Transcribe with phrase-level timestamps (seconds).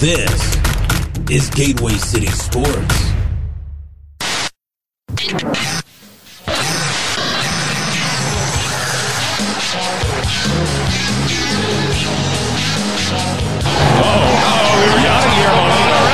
[0.00, 0.30] This
[1.28, 2.70] is Gateway City Sports.
[2.70, 2.78] Oh,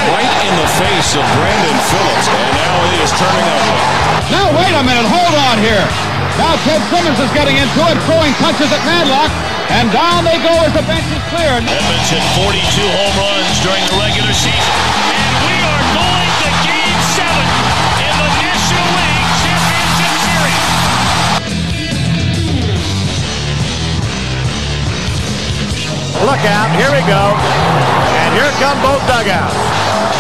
[0.09, 3.77] right in the face of Brandon Phillips, and now he is turning over.
[4.33, 5.05] Now, wait a minute.
[5.13, 6.14] Hold on here.
[6.35, 9.31] Now, Ted Simmons is getting into it, throwing punches at Madlock,
[9.71, 11.63] and down they go as the bench is cleared.
[11.63, 12.59] Edmonds hit 42
[12.91, 14.75] home runs during the regular season.
[15.15, 17.31] And we are going to Game 7
[18.03, 20.67] in the National League Championship Series.
[26.19, 27.31] Look out, here we go.
[28.27, 29.55] And here come both dugouts.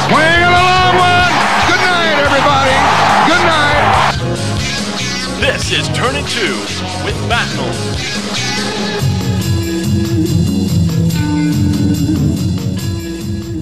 [0.07, 1.35] Swing a long one.
[1.67, 2.71] Good night, everybody.
[3.27, 4.44] Good night.
[5.45, 6.41] This is Turning 2
[7.05, 7.67] with Battle.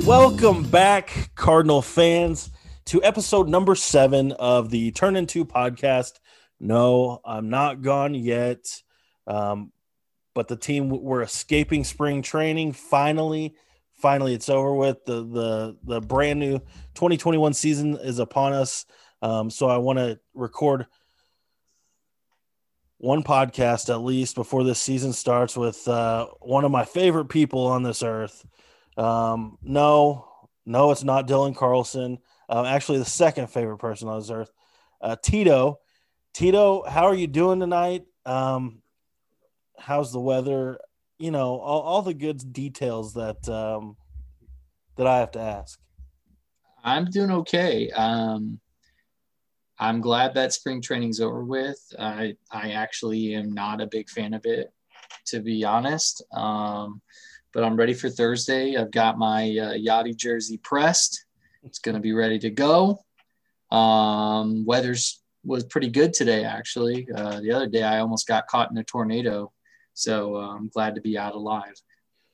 [0.06, 2.50] Welcome back, Cardinal fans,
[2.84, 6.20] to episode number seven of the Turn Into podcast.
[6.60, 8.80] No, I'm not gone yet.
[9.26, 9.72] Um,
[10.34, 12.74] but the team we're escaping spring training.
[12.74, 13.56] Finally,
[13.94, 15.04] finally, it's over with.
[15.04, 16.60] The the the brand new
[16.94, 18.86] 2021 season is upon us.
[19.20, 20.86] Um, so I want to record
[23.02, 27.66] one podcast at least before this season starts with uh, one of my favorite people
[27.66, 28.46] on this earth.
[28.96, 30.28] Um, no,
[30.64, 32.18] no, it's not Dylan Carlson.
[32.48, 34.52] Uh, actually, the second favorite person on this earth,
[35.00, 35.80] uh, Tito.
[36.32, 38.04] Tito, how are you doing tonight?
[38.24, 38.82] Um,
[39.76, 40.78] how's the weather?
[41.18, 43.96] You know, all, all the good details that um,
[44.94, 45.76] that I have to ask.
[46.84, 47.90] I'm doing okay.
[47.90, 48.60] Um,
[49.82, 51.80] I'm glad that spring training's over with.
[51.98, 54.72] I I actually am not a big fan of it,
[55.26, 56.22] to be honest.
[56.32, 57.02] Um,
[57.52, 58.76] but I'm ready for Thursday.
[58.76, 61.26] I've got my uh, Yadi jersey pressed.
[61.64, 63.00] It's going to be ready to go.
[63.72, 67.08] Um, weather's was pretty good today, actually.
[67.12, 69.50] Uh, the other day, I almost got caught in a tornado,
[69.94, 71.74] so uh, I'm glad to be out alive.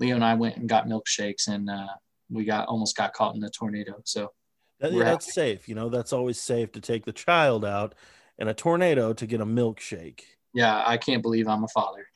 [0.00, 1.94] Leo and I went and got milkshakes, and uh,
[2.28, 4.02] we got almost got caught in a tornado.
[4.04, 4.32] So
[4.80, 5.68] That- We're that's safe.
[5.68, 7.94] You know, that's always safe to take the child out
[8.38, 10.20] in a tornado to get a milkshake.
[10.54, 12.06] yeah, I can't believe I'm a father.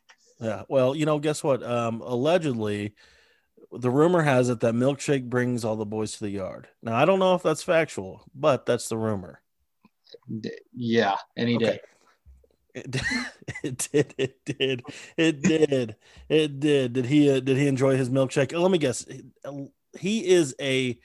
[0.41, 0.63] Yeah.
[0.69, 1.63] Well, you know, guess what?
[1.63, 2.95] Um, allegedly,
[3.73, 6.69] the rumor has it that milkshake brings all the boys to the yard.
[6.83, 9.41] Now, I don't know if that's factual, but that's the rumor.
[10.75, 11.65] Yeah, any Okay.
[11.65, 11.81] day.
[12.75, 13.03] It did.
[13.63, 14.15] It did.
[14.19, 14.83] It did.
[15.17, 15.97] It did.
[16.29, 16.93] It did.
[16.95, 17.31] Did he?
[17.31, 18.59] Uh, did he enjoy his milkshake?
[18.59, 19.05] Let me guess.
[19.99, 20.99] He is a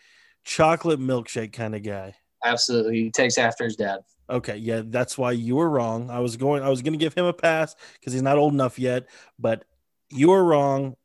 [0.47, 2.15] chocolate milkshake kind of guy.
[2.43, 3.99] Absolutely, he takes after his dad.
[4.29, 6.09] Okay, yeah, that's why you were wrong.
[6.09, 6.63] I was going.
[6.63, 9.07] I was going to give him a pass because he's not old enough yet.
[9.37, 9.65] But
[10.09, 10.95] you were wrong.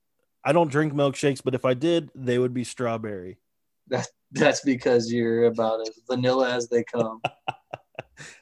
[0.44, 3.38] I don't drink milkshakes, but if I did, they would be strawberry.
[4.34, 7.20] That's because you're about as vanilla as they come.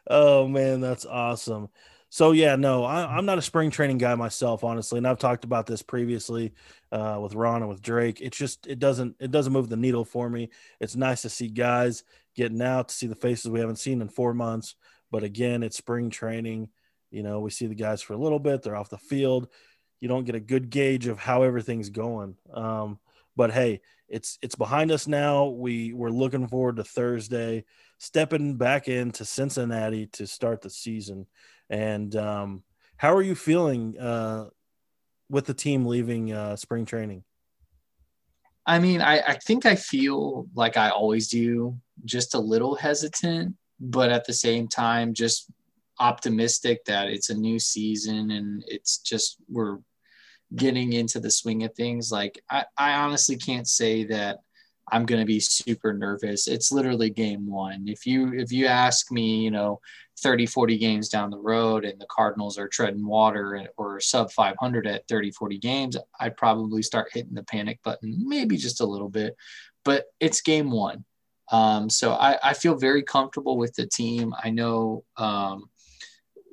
[0.08, 1.68] Oh man, that's awesome.
[2.12, 5.44] So yeah, no, I, I'm not a spring training guy myself, honestly, and I've talked
[5.44, 6.52] about this previously
[6.90, 8.20] uh, with Ron and with Drake.
[8.20, 10.50] It's just it doesn't it doesn't move the needle for me.
[10.80, 12.02] It's nice to see guys
[12.34, 14.74] getting out to see the faces we haven't seen in four months,
[15.12, 16.68] but again, it's spring training.
[17.12, 19.48] You know, we see the guys for a little bit; they're off the field.
[20.00, 22.34] You don't get a good gauge of how everything's going.
[22.52, 22.98] Um,
[23.36, 25.46] but hey, it's it's behind us now.
[25.46, 27.64] We we're looking forward to Thursday
[27.98, 31.26] stepping back into Cincinnati to start the season.
[31.70, 32.62] And um,
[32.96, 34.48] how are you feeling uh,
[35.30, 37.24] with the team leaving uh, spring training?
[38.66, 43.56] I mean, I, I think I feel like I always do, just a little hesitant,
[43.78, 45.50] but at the same time, just
[45.98, 49.78] optimistic that it's a new season and it's just we're
[50.56, 52.10] getting into the swing of things.
[52.10, 54.40] Like, I, I honestly can't say that
[54.92, 56.48] I'm going to be super nervous.
[56.48, 57.86] It's literally game one.
[57.86, 59.80] If you if you ask me, you know,
[60.20, 64.86] 30, 40 games down the road and the Cardinals are treading water or sub 500
[64.86, 69.08] at 30, 40 games, I'd probably start hitting the panic button, maybe just a little
[69.08, 69.36] bit.
[69.84, 71.04] But it's game one.
[71.50, 74.34] Um, so I, I feel very comfortable with the team.
[74.42, 75.70] I know um,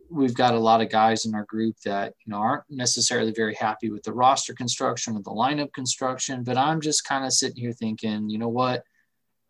[0.09, 3.55] we've got a lot of guys in our group that you know aren't necessarily very
[3.55, 7.61] happy with the roster construction or the lineup construction, but I'm just kind of sitting
[7.61, 8.83] here thinking, you know what?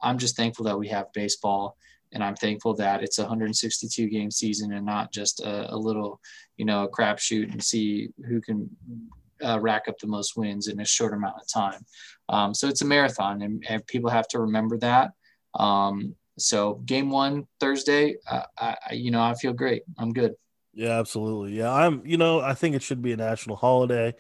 [0.02, 1.78] I'm just thankful that we have baseball,
[2.12, 6.20] and I'm thankful that it's a 162 game season and not just a, a little,
[6.58, 8.70] you know, a crapshoot and see who can
[9.44, 11.86] uh, rack up the most wins in a short amount of time.
[12.30, 15.12] Um, so it's a marathon, and, and people have to remember that.
[15.56, 19.84] Um, so game one Thursday, uh, I, I, you know, I feel great.
[19.98, 20.36] I'm good.
[20.78, 21.58] Yeah, absolutely.
[21.58, 22.06] Yeah, I'm.
[22.06, 24.14] You know, I think it should be a national holiday.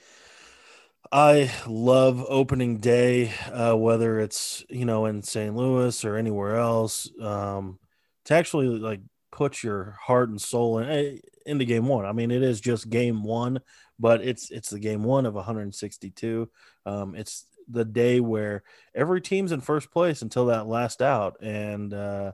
[1.11, 5.55] I love opening day, uh, whether it's you know in St.
[5.55, 7.79] Louis or anywhere else, um,
[8.25, 8.99] to actually like
[9.31, 12.05] put your heart and soul in, eh, into game one.
[12.05, 13.59] I mean, it is just game one,
[13.99, 16.49] but it's it's the game one of 162.
[16.85, 18.63] Um, it's the day where
[18.93, 22.33] every team's in first place until that last out, and uh,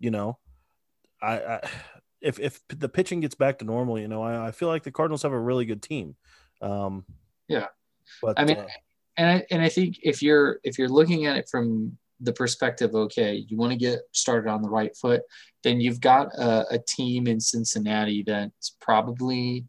[0.00, 0.38] you know,
[1.22, 1.70] I, I
[2.22, 4.90] if if the pitching gets back to normal, you know, I, I feel like the
[4.92, 6.16] Cardinals have a really good team.
[6.60, 7.04] Um,
[7.48, 7.66] Yeah.
[8.22, 8.66] but I mean, uh,
[9.16, 12.94] and I and I think if you're if you're looking at it from the perspective,
[12.94, 15.22] okay, you want to get started on the right foot,
[15.64, 19.66] then you've got a, a team in Cincinnati that's probably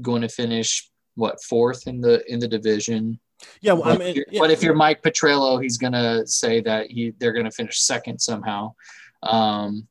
[0.00, 3.18] going to finish what fourth in the in the division.
[3.60, 6.24] yeah, well, I But, mean, if you're- yeah, but if you're Mike Petriello, he's gonna
[6.26, 8.74] say that he they're gonna finish second somehow.
[9.24, 9.88] Um,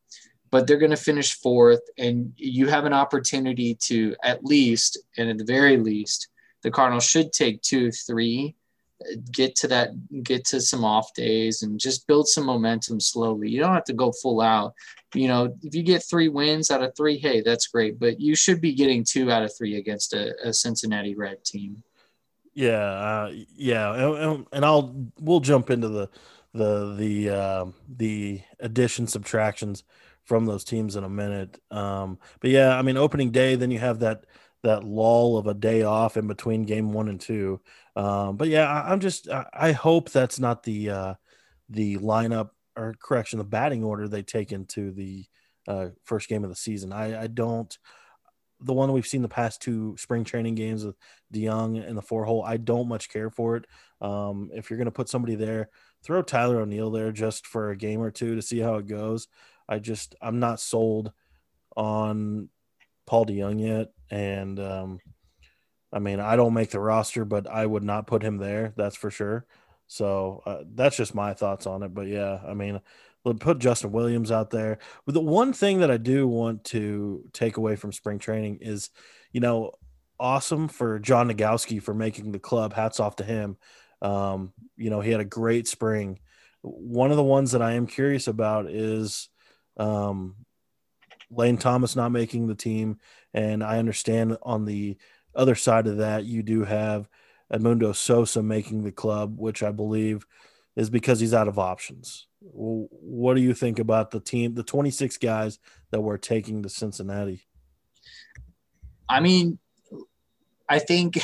[0.51, 5.38] but they're gonna finish fourth, and you have an opportunity to at least, and at
[5.38, 6.30] the very least,
[6.63, 8.56] the Cardinals should take two, three,
[9.01, 9.90] uh, get to that,
[10.24, 13.50] get to some off days, and just build some momentum slowly.
[13.50, 14.74] You don't have to go full out.
[15.13, 18.00] You know, if you get three wins out of three, hey, that's great.
[18.00, 21.84] But you should be getting two out of three against a, a Cincinnati Red team.
[22.54, 26.10] Yeah, uh, yeah, and, I'll we'll jump into the
[26.54, 29.84] the the um the addition subtractions
[30.30, 31.60] from those teams in a minute.
[31.72, 34.26] Um, but yeah, I mean, opening day, then you have that
[34.62, 37.60] that lull of a day off in between game one and two.
[37.96, 41.14] Um, but yeah, I, I'm just I, I hope that's not the uh,
[41.68, 45.26] the lineup or correction, the batting order they take into the
[45.68, 46.94] uh, first game of the season.
[46.94, 47.76] I, I don't.
[48.62, 50.96] The one we've seen the past two spring training games with
[51.34, 53.66] DeJong and the four hole, I don't much care for it.
[54.00, 55.70] Um, if you're going to put somebody there,
[56.04, 59.28] throw Tyler O'Neill there just for a game or two to see how it goes.
[59.69, 61.13] I just I'm not sold
[61.77, 62.50] on
[63.06, 65.00] Paul DeJong yet, and um,
[65.94, 68.74] I mean I don't make the roster, but I would not put him there.
[68.75, 69.45] That's for sure.
[69.88, 71.94] So uh, that's just my thoughts on it.
[71.94, 72.81] But yeah, I mean,
[73.39, 74.80] put Justin Williams out there.
[75.06, 78.89] But the one thing that I do want to take away from spring training is,
[79.31, 79.71] you know,
[80.19, 82.74] awesome for John Nogowski for making the club.
[82.74, 83.57] Hats off to him.
[84.01, 86.19] Um, you know, he had a great spring.
[86.62, 89.29] One of the ones that I am curious about is
[89.80, 90.36] um,
[91.31, 93.00] Lane Thomas not making the team.
[93.34, 94.98] And I understand on the
[95.36, 97.08] other side of that, you do have
[97.52, 100.26] Edmundo Sosa making the club, which I believe
[100.76, 102.28] is because he's out of options.
[102.42, 105.60] What do you think about the team, the 26 guys
[105.92, 107.48] that were taking to Cincinnati?
[109.08, 109.60] I mean,
[110.68, 111.20] I think,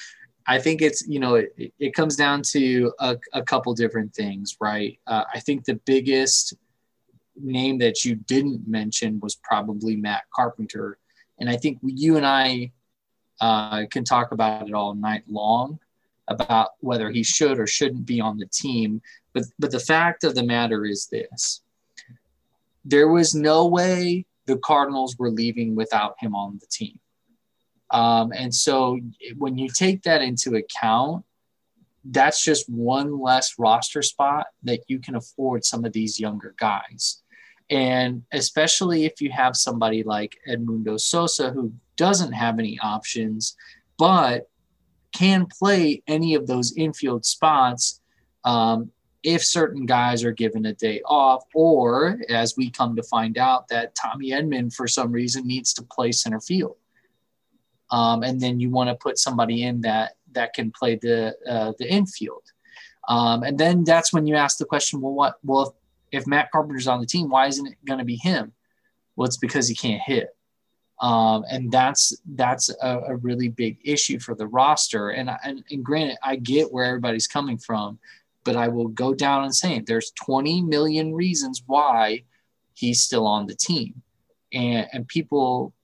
[0.46, 4.56] I think it's you know it, it comes down to a, a couple different things,
[4.60, 4.98] right?
[5.06, 6.54] Uh, I think the biggest
[7.36, 10.98] name that you didn't mention was probably Matt Carpenter,
[11.38, 12.72] and I think you and I
[13.40, 15.78] uh, can talk about it all night long
[16.28, 19.00] about whether he should or shouldn't be on the team.
[19.32, 21.62] But but the fact of the matter is this:
[22.84, 26.98] there was no way the Cardinals were leaving without him on the team.
[27.90, 29.00] Um, and so
[29.36, 31.24] when you take that into account,
[32.04, 37.22] that's just one less roster spot that you can afford some of these younger guys.
[37.68, 43.56] And especially if you have somebody like Edmundo Sosa who doesn't have any options,
[43.98, 44.48] but
[45.12, 48.00] can play any of those infield spots
[48.44, 48.90] um,
[49.22, 53.68] if certain guys are given a day off, or as we come to find out
[53.68, 56.76] that Tommy Edman for some reason needs to play center field
[57.90, 61.72] um, and then you want to put somebody in that that can play the uh,
[61.78, 62.42] the infield.
[63.08, 65.38] Um, and then that's when you ask the question, well, what?
[65.42, 65.76] Well,
[66.12, 68.52] if, if Matt Carpenter's on the team, why isn't it going to be him?
[69.16, 70.28] Well, it's because he can't hit,
[71.00, 75.10] um, and that's that's a, a, really big issue for the roster.
[75.10, 77.98] And, and and granted, I get where everybody's coming from,
[78.44, 82.24] but I will go down and say there's 20 million reasons why
[82.74, 84.02] he's still on the team,
[84.52, 85.74] and and people,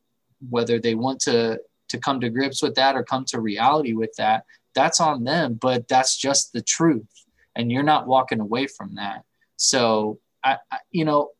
[0.48, 4.12] whether they want to to come to grips with that or come to reality with
[4.16, 7.08] that that's on them but that's just the truth.
[7.56, 9.24] And you're not walking away from that.
[9.56, 11.30] So I, I, you know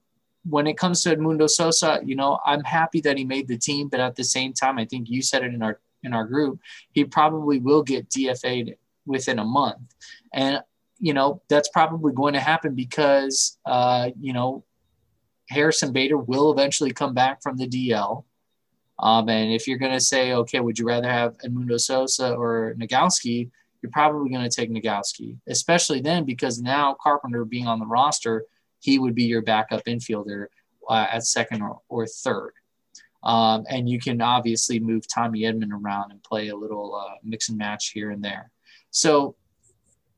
[0.48, 3.88] when it comes to Edmundo Sosa you know I'm happy that he made the team
[3.88, 6.60] but at the same time I think you said it in our in our group
[6.92, 8.76] he probably will get DFA'd
[9.06, 9.94] within a month.
[10.32, 10.62] And
[10.98, 14.64] you know that's probably going to happen because uh, you know
[15.48, 18.24] Harrison Bader will eventually come back from the DL
[18.98, 22.74] um, and if you're going to say, okay, would you rather have Edmundo Sosa or
[22.78, 23.50] Nogowski?
[23.82, 28.44] You're probably going to take Nogowski, especially then because now Carpenter being on the roster,
[28.80, 30.46] he would be your backup infielder
[30.88, 32.52] uh, at second or, or third.
[33.22, 37.48] Um, and you can obviously move Tommy Edman around and play a little uh, mix
[37.48, 38.50] and match here and there.
[38.90, 39.34] So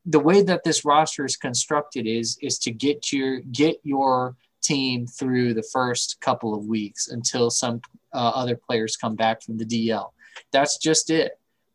[0.07, 5.07] the way that this roster is constructed is is to get your get your team
[5.07, 7.81] through the first couple of weeks until some
[8.13, 10.11] uh, other players come back from the DL.
[10.53, 11.33] That's just it.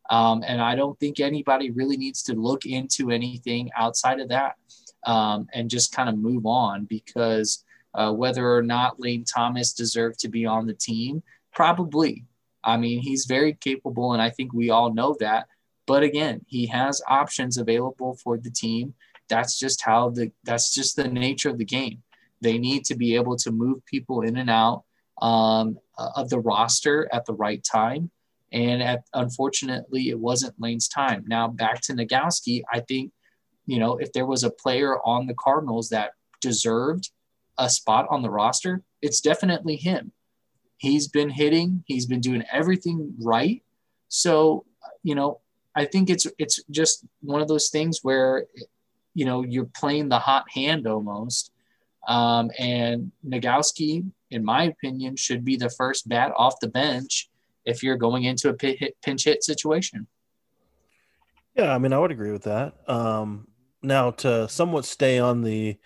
[0.09, 4.55] Um, and I don't think anybody really needs to look into anything outside of that
[5.05, 7.63] um, and just kind of move on because
[7.93, 11.23] uh, whether or not Lane Thomas deserved to be on the team,
[11.53, 12.25] probably.
[12.63, 15.47] I mean, he's very capable, and I think we all know that.
[15.85, 18.93] But again, he has options available for the team.
[19.29, 22.01] That's just how the that's just the nature of the game.
[22.41, 24.83] They need to be able to move people in and out
[25.23, 28.11] um, of the roster at the right time.
[28.51, 31.23] And at, unfortunately, it wasn't Lane's time.
[31.27, 33.11] Now back to Nogowski, I think,
[33.65, 36.11] you know, if there was a player on the Cardinals that
[36.41, 37.09] deserved
[37.57, 40.11] a spot on the roster, it's definitely him.
[40.77, 41.83] He's been hitting.
[41.87, 43.63] He's been doing everything right.
[44.09, 44.65] So,
[45.03, 45.39] you know,
[45.73, 48.45] I think it's it's just one of those things where,
[49.15, 51.51] you know, you're playing the hot hand almost.
[52.07, 57.29] Um, and Nogowski, in my opinion, should be the first bat off the bench
[57.65, 60.07] if you're going into a pinch hit situation.
[61.55, 62.73] Yeah, I mean, I would agree with that.
[62.89, 63.47] Um,
[63.81, 65.77] now, to somewhat stay on the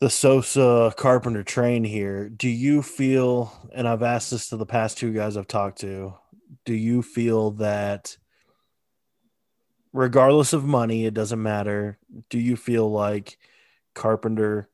[0.00, 3.52] the Sosa Carpenter train here, do you feel?
[3.74, 6.14] And I've asked this to the past two guys I've talked to.
[6.64, 8.16] Do you feel that
[9.92, 11.98] regardless of money, it doesn't matter.
[12.30, 13.38] Do you feel like
[13.94, 14.68] Carpenter,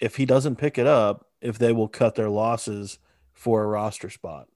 [0.00, 2.98] if he doesn't pick it up, if they will cut their losses
[3.32, 4.48] for a roster spot?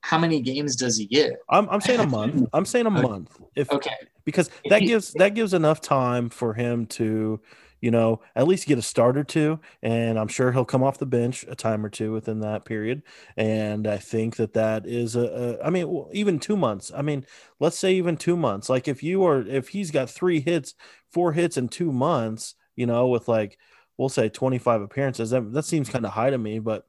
[0.00, 1.34] How many games does he get?
[1.48, 2.48] I'm, I'm saying a month.
[2.52, 3.40] I'm saying a month.
[3.54, 3.90] If okay,
[4.24, 7.40] because that gives that gives enough time for him to
[7.82, 9.58] you know, at least get a start or two.
[9.82, 13.02] And I'm sure he'll come off the bench a time or two within that period.
[13.36, 16.92] And I think that that is a, a I mean, even two months.
[16.96, 17.26] I mean,
[17.58, 18.70] let's say even two months.
[18.70, 20.74] Like if you are, if he's got three hits,
[21.10, 23.58] four hits in two months, you know, with like,
[24.02, 26.86] we'll say 25 appearances, that, that seems kind of high to me, but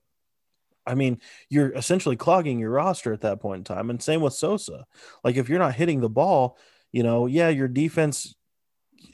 [0.86, 3.90] I mean, you're essentially clogging your roster at that point in time.
[3.92, 4.86] And same with Sosa.
[5.24, 6.58] Like if you're not hitting the ball,
[6.92, 8.36] you know, yeah, your defense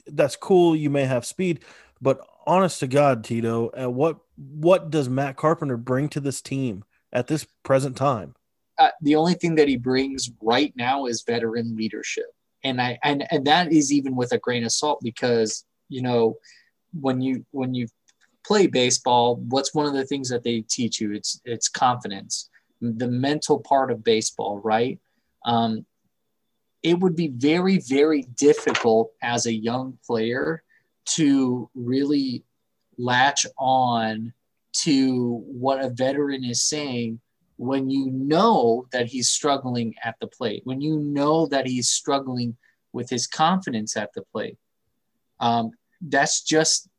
[0.07, 0.75] that's cool.
[0.75, 1.63] You may have speed,
[2.01, 6.83] but honest to God, Tito, uh, what what does Matt Carpenter bring to this team
[7.11, 8.35] at this present time?
[8.77, 12.31] Uh, the only thing that he brings right now is veteran leadership,
[12.63, 16.37] and I and and that is even with a grain of salt because you know
[16.99, 17.87] when you when you
[18.45, 21.13] play baseball, what's one of the things that they teach you?
[21.13, 22.49] It's it's confidence,
[22.81, 24.99] the mental part of baseball, right?
[25.45, 25.85] Um,
[26.81, 30.63] it would be very, very difficult as a young player
[31.05, 32.43] to really
[32.97, 34.33] latch on
[34.71, 37.19] to what a veteran is saying
[37.57, 42.55] when you know that he's struggling at the plate, when you know that he's struggling
[42.93, 44.57] with his confidence at the plate.
[45.41, 46.89] Um, that's just,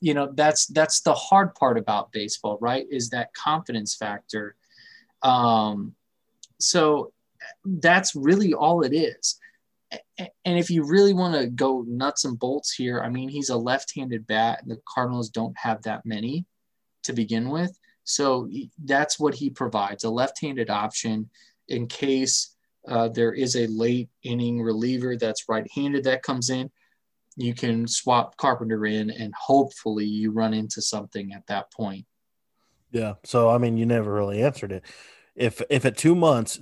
[0.00, 2.86] you know, that's that's the hard part about baseball, right?
[2.90, 4.54] Is that confidence factor.
[5.22, 5.94] Um,
[6.58, 7.12] so
[7.64, 9.38] that's really all it is.
[10.18, 13.56] And if you really want to go nuts and bolts here, I mean, he's a
[13.56, 16.44] left handed bat, and the Cardinals don't have that many
[17.04, 17.78] to begin with.
[18.04, 18.48] So
[18.84, 21.30] that's what he provides a left handed option
[21.68, 22.54] in case
[22.86, 26.70] uh, there is a late inning reliever that's right handed that comes in.
[27.38, 32.04] You can swap Carpenter in, and hopefully you run into something at that point.
[32.90, 33.14] Yeah.
[33.24, 34.84] So, I mean, you never really answered it
[35.38, 36.58] if if at two months,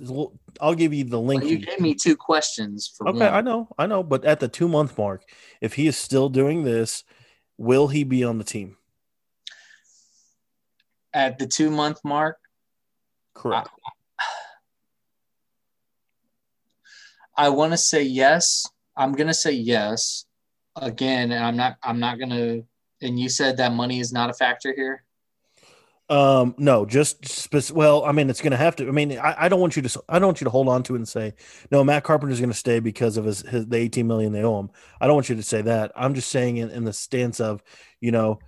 [0.61, 1.41] I'll give you the link.
[1.41, 2.93] Well, you gave me two questions.
[3.01, 3.33] okay, one.
[3.33, 5.23] I know, I know, but at the two month mark,
[5.59, 7.03] if he is still doing this,
[7.57, 8.77] will he be on the team?
[11.11, 12.37] At the two month mark,
[13.33, 13.69] correct.
[17.35, 18.67] I, I want to say yes.
[18.95, 20.26] I'm gonna say yes
[20.81, 21.77] again, and I'm not.
[21.83, 22.61] I'm not gonna.
[23.01, 25.03] And you said that money is not a factor here.
[26.09, 28.87] Um, no, just spec- well, I mean, it's going to have to.
[28.87, 30.03] I mean, I, I, don't want you to.
[30.07, 31.33] I don't want you to hold on to it and say,
[31.69, 34.57] no, Matt Carpenter's going to stay because of his, his the 18 million they owe
[34.57, 34.69] him.
[35.01, 35.91] I don't want you to say that.
[35.97, 37.61] I'm just saying in, in the stance of,
[37.99, 38.39] you know,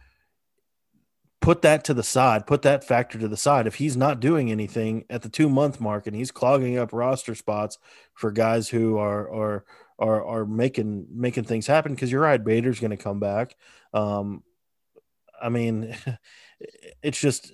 [1.41, 3.67] put that to the side, put that factor to the side.
[3.67, 7.35] If he's not doing anything at the two month mark and he's clogging up roster
[7.35, 7.77] spots
[8.13, 9.65] for guys who are are
[9.99, 13.55] are, are making making things happen, because you're right, Bader's going to come back.
[13.93, 14.43] Um,
[15.41, 15.95] I mean.
[17.01, 17.51] it's just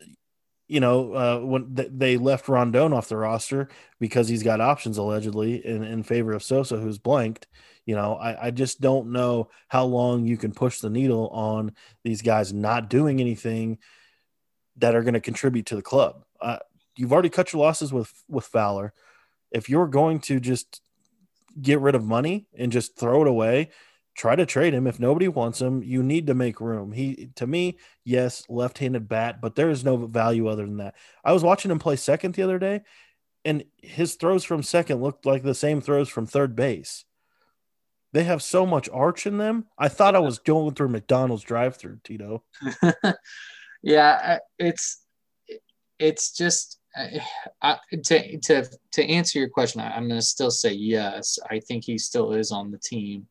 [0.67, 5.65] you know uh, when they left Rondon off the roster because he's got options allegedly
[5.65, 7.47] in, in favor of Sosa, who's blanked.
[7.85, 11.73] You know, I, I just don't know how long you can push the needle on
[12.03, 13.77] these guys not doing anything
[14.77, 16.23] that are going to contribute to the club.
[16.41, 16.57] Uh,
[16.97, 18.91] you've already cut your losses with with Fowler.
[19.51, 20.81] if you're going to just
[21.59, 23.69] get rid of money and just throw it away,
[24.15, 24.87] try to trade him.
[24.87, 26.91] If nobody wants him, you need to make room.
[26.91, 30.95] He, to me, yes, left handed bat, but there is no value other than that.
[31.23, 32.81] I was watching him play second the other day,
[33.43, 37.05] and his throws from second looked like the same throws from third base.
[38.13, 39.65] They have so much arch in them.
[39.77, 42.43] I thought I was going through McDonald's drive-through, Tito.
[43.83, 45.01] yeah, it's
[45.99, 46.79] it's just
[47.61, 49.81] I, to to to answer your question.
[49.81, 51.37] I, I'm going to still say yes.
[51.49, 53.27] I think he still is on the team.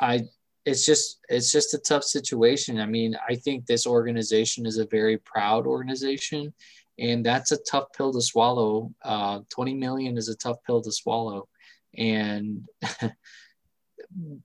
[0.00, 0.22] I
[0.64, 2.80] it's just it's just a tough situation.
[2.80, 6.54] I mean, I think this organization is a very proud organization,
[6.98, 8.92] and that's a tough pill to swallow.
[9.02, 11.48] Uh, Twenty million is a tough pill to swallow,
[11.96, 12.66] and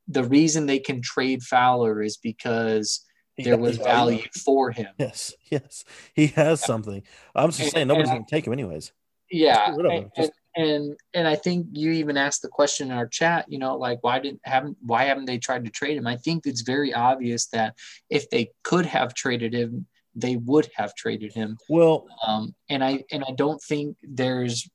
[0.07, 3.05] the reason they can trade Fowler is because
[3.43, 4.87] there was value for him.
[4.97, 7.03] Yes, yes, he has something.
[7.35, 8.91] I'm just and, saying nobody's going to take him anyways.
[9.31, 10.31] Yeah, and, just...
[10.55, 13.45] and, and I think you even asked the question in our chat.
[13.47, 16.07] You know, like why didn't haven't why haven't they tried to trade him?
[16.07, 17.75] I think it's very obvious that
[18.09, 21.57] if they could have traded him, they would have traded him.
[21.69, 24.69] Well, um, and I and I don't think there's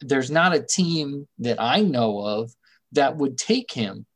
[0.00, 2.52] there's not a team that I know of
[2.92, 4.06] that would take him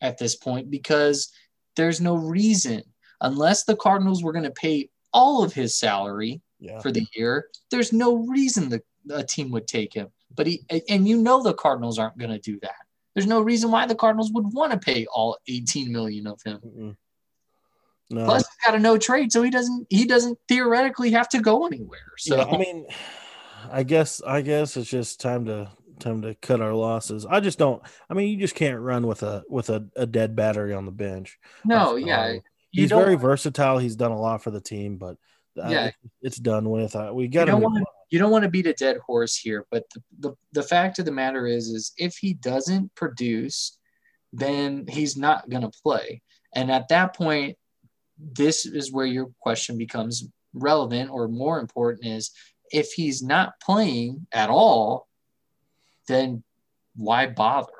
[0.00, 1.32] at this point because
[1.76, 2.82] there's no reason
[3.22, 6.80] unless the Cardinals were going to pay all of his salary yeah.
[6.80, 7.48] for the year.
[7.70, 10.08] There's no reason the a team would take him.
[10.34, 12.76] But he and you know the Cardinals aren't going to do that.
[13.14, 16.96] There's no reason why the Cardinals would want to pay all 18 million of him.
[18.10, 18.24] No.
[18.24, 21.66] Plus, he's got a no trade, so he doesn't he doesn't theoretically have to go
[21.66, 22.12] anywhere.
[22.18, 22.86] So yeah, I mean,
[23.70, 27.24] I guess I guess it's just time to time to cut our losses.
[27.26, 27.82] I just don't.
[28.10, 30.92] I mean, you just can't run with a with a, a dead battery on the
[30.92, 31.38] bench.
[31.64, 32.36] No, yeah,
[32.72, 33.78] he's very versatile.
[33.78, 35.16] He's done a lot for the team, but
[35.62, 36.96] uh, yeah, it's done with.
[36.96, 37.84] Uh, we got to.
[38.10, 41.04] You don't want to beat a dead horse here, but the, the the fact of
[41.04, 43.78] the matter is, is if he doesn't produce,
[44.32, 46.22] then he's not going to play,
[46.54, 47.56] and at that point,
[48.18, 52.30] this is where your question becomes relevant or more important is
[52.70, 55.08] if he's not playing at all
[56.08, 56.42] then
[56.96, 57.72] why bother?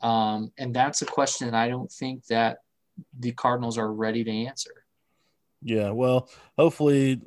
[0.00, 2.58] Um, and that's a question I don't think that
[3.18, 4.84] the Cardinals are ready to answer.
[5.62, 7.20] Yeah, well, hopefully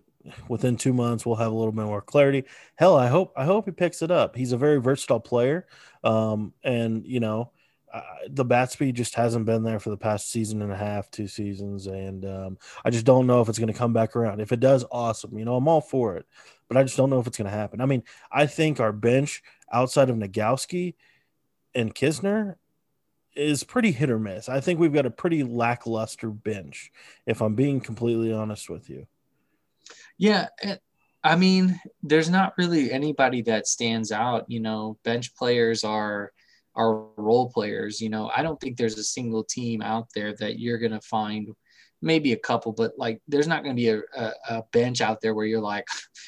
[0.47, 2.43] within two months we'll have a little bit more clarity.
[2.75, 4.35] Hell, I hope I hope he picks it up.
[4.35, 5.67] He's a very versatile player,
[6.03, 7.51] um, and you know
[7.93, 11.09] uh, the bat speed just hasn't been there for the past season and a half,
[11.09, 14.41] two seasons, and um, I just don't know if it's going to come back around.
[14.41, 15.37] If it does, awesome.
[15.37, 16.25] You know, I'm all for it,
[16.67, 17.81] but I just don't know if it's going to happen.
[17.81, 20.95] I mean, I think our bench outside of Nogowski
[21.73, 22.55] and Knizner
[23.39, 24.49] is pretty hit or miss.
[24.49, 26.91] I think we've got a pretty lackluster bench,
[27.25, 29.07] if I'm being completely honest with you.
[30.17, 30.47] Yeah.
[30.61, 30.75] Eh,
[31.23, 34.45] I mean, there's not really anybody that stands out.
[34.47, 36.31] You know, bench players are
[36.75, 37.99] are role players.
[37.99, 41.49] You know, I don't think there's a single team out there that you're gonna find
[42.01, 45.33] maybe a couple, but like there's not gonna be a, a, a bench out there
[45.33, 45.85] where you're like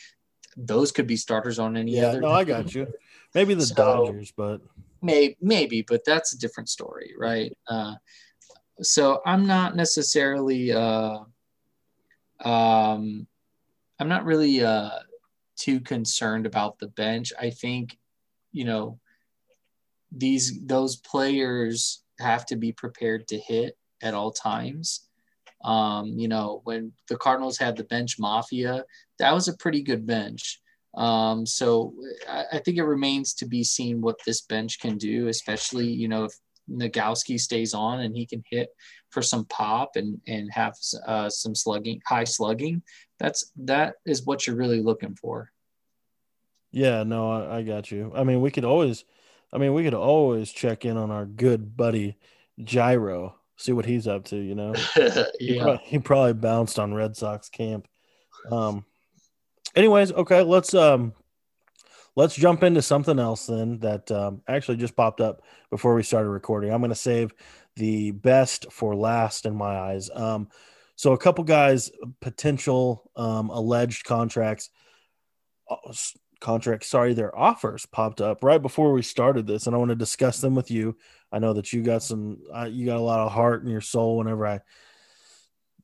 [0.58, 2.22] those could be starters on any yeah, other.
[2.22, 2.88] No, I got you.
[3.34, 4.62] Maybe the so, Dodgers, but
[5.02, 7.56] may, maybe, but that's a different story, right?
[7.68, 7.96] Uh,
[8.82, 11.20] so I'm not necessarily, uh,
[12.44, 13.28] um,
[14.00, 14.90] I'm not really uh,
[15.56, 17.32] too concerned about the bench.
[17.40, 17.98] I think,
[18.52, 19.00] you know,
[20.12, 25.08] these those players have to be prepared to hit at all times.
[25.64, 28.84] Um, you know, when the Cardinals had the bench mafia,
[29.20, 30.60] that was a pretty good bench.
[30.94, 31.94] Um, so
[32.28, 36.10] I, I, think it remains to be seen what this bench can do, especially, you
[36.10, 36.34] know, if
[36.70, 38.70] Nogowski stays on and he can hit
[39.10, 40.76] for some pop and, and have
[41.08, 42.82] uh, some slugging, high slugging.
[43.20, 45.50] That's, that is what you're really looking for.
[46.72, 48.12] Yeah, no, I, I got you.
[48.14, 49.06] I mean, we could always,
[49.54, 52.18] I mean, we could always check in on our good buddy
[52.62, 54.74] Gyro, see what he's up to, you know?
[54.98, 55.26] yeah.
[55.40, 57.88] He probably, he probably bounced on Red Sox camp.
[58.52, 58.86] Um,
[59.76, 61.14] anyways, okay, let's um
[62.16, 66.30] let's jump into something else then that um, actually just popped up before we started
[66.30, 66.72] recording.
[66.72, 67.34] I'm going to save
[67.78, 70.10] the best for last in my eyes.
[70.14, 70.50] Um,
[70.96, 74.70] so a couple guys potential um, alleged contracts
[75.70, 75.94] uh,
[76.40, 79.96] contracts sorry their offers popped up right before we started this and i want to
[79.96, 80.98] discuss them with you
[81.32, 83.80] i know that you got some uh, you got a lot of heart in your
[83.80, 84.60] soul whenever I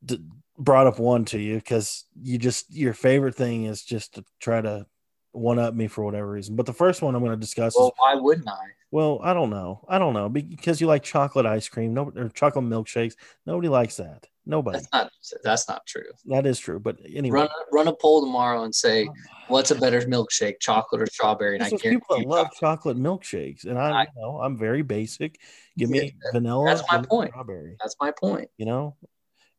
[0.03, 0.21] d-
[0.57, 4.61] brought up one to you because you just your favorite thing is just to try
[4.61, 4.85] to
[5.31, 6.55] one up me for whatever reason.
[6.55, 7.75] But the first one I'm going to discuss.
[7.77, 8.57] Well, is, why wouldn't I?
[8.89, 9.85] Well, I don't know.
[9.87, 13.15] I don't know because you like chocolate ice cream, no, or chocolate milkshakes.
[13.45, 14.27] Nobody likes that.
[14.45, 14.77] Nobody.
[14.79, 15.11] That's not
[15.43, 16.05] that's not true.
[16.25, 16.79] That is true.
[16.79, 19.13] But anyway, Run run a poll tomorrow and say oh
[19.49, 21.55] what's a better milkshake, chocolate or strawberry?
[21.55, 22.59] And I guarantee people that love chocolate.
[22.59, 25.39] chocolate milkshakes, and I, I- you know, I'm very basic.
[25.77, 26.65] Give me Yeah, vanilla.
[26.65, 27.31] that's my point.
[27.31, 27.75] Strawberry.
[27.81, 28.49] That's my point.
[28.57, 28.95] You know.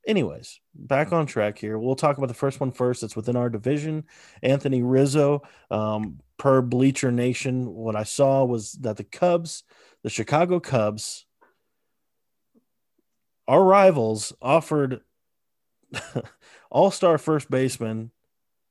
[0.09, 1.79] Anyways, back on track here.
[1.79, 3.03] We'll talk about the first one first.
[3.03, 4.05] It's within our division.
[4.42, 9.64] Anthony Rizzo, um, per Bleacher Nation, what I saw was that the Cubs,
[10.03, 11.27] the Chicago Cubs,
[13.47, 15.03] our rivals offered
[16.71, 18.11] all star first baseman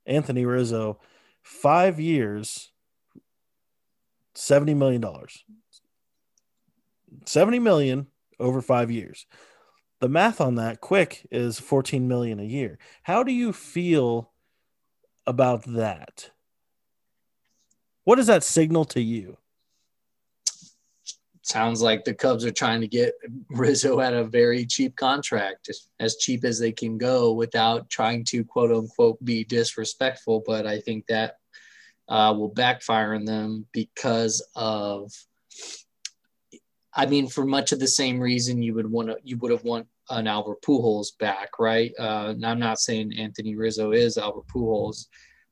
[0.07, 0.99] Anthony Rizzo
[1.43, 2.71] five years,
[4.35, 5.05] $70 million.
[7.25, 8.07] 70 million
[8.39, 9.27] over five years.
[9.99, 12.77] The math on that quick is 14 million a year.
[13.03, 14.31] How do you feel
[15.25, 16.31] about that?
[18.03, 19.37] What does that signal to you?
[21.41, 23.13] Sounds like the Cubs are trying to get
[23.49, 28.43] Rizzo at a very cheap contract, as cheap as they can go without trying to
[28.43, 30.43] quote unquote be disrespectful.
[30.45, 31.37] But I think that
[32.09, 35.11] uh, will backfire on them because of,
[36.97, 39.63] I mean, for much of the same reason you would want to, you would have
[39.63, 41.93] want an Albert Pujols back, right?
[41.99, 45.05] Uh, and I'm not saying Anthony Rizzo is Albert Pujols,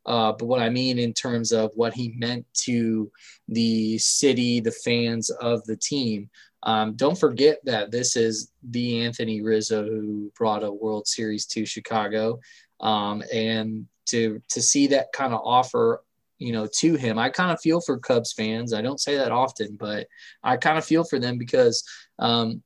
[0.07, 3.11] uh, but what I mean in terms of what he meant to
[3.47, 6.29] the city, the fans of the team.
[6.63, 11.63] Um, don't forget that this is the Anthony Rizzo who brought a World Series to
[11.63, 12.39] Chicago,
[12.79, 16.01] um, and to to see that kind of offer,
[16.37, 18.73] you know, to him, I kind of feel for Cubs fans.
[18.73, 20.07] I don't say that often, but
[20.43, 21.83] I kind of feel for them because
[22.19, 22.61] um,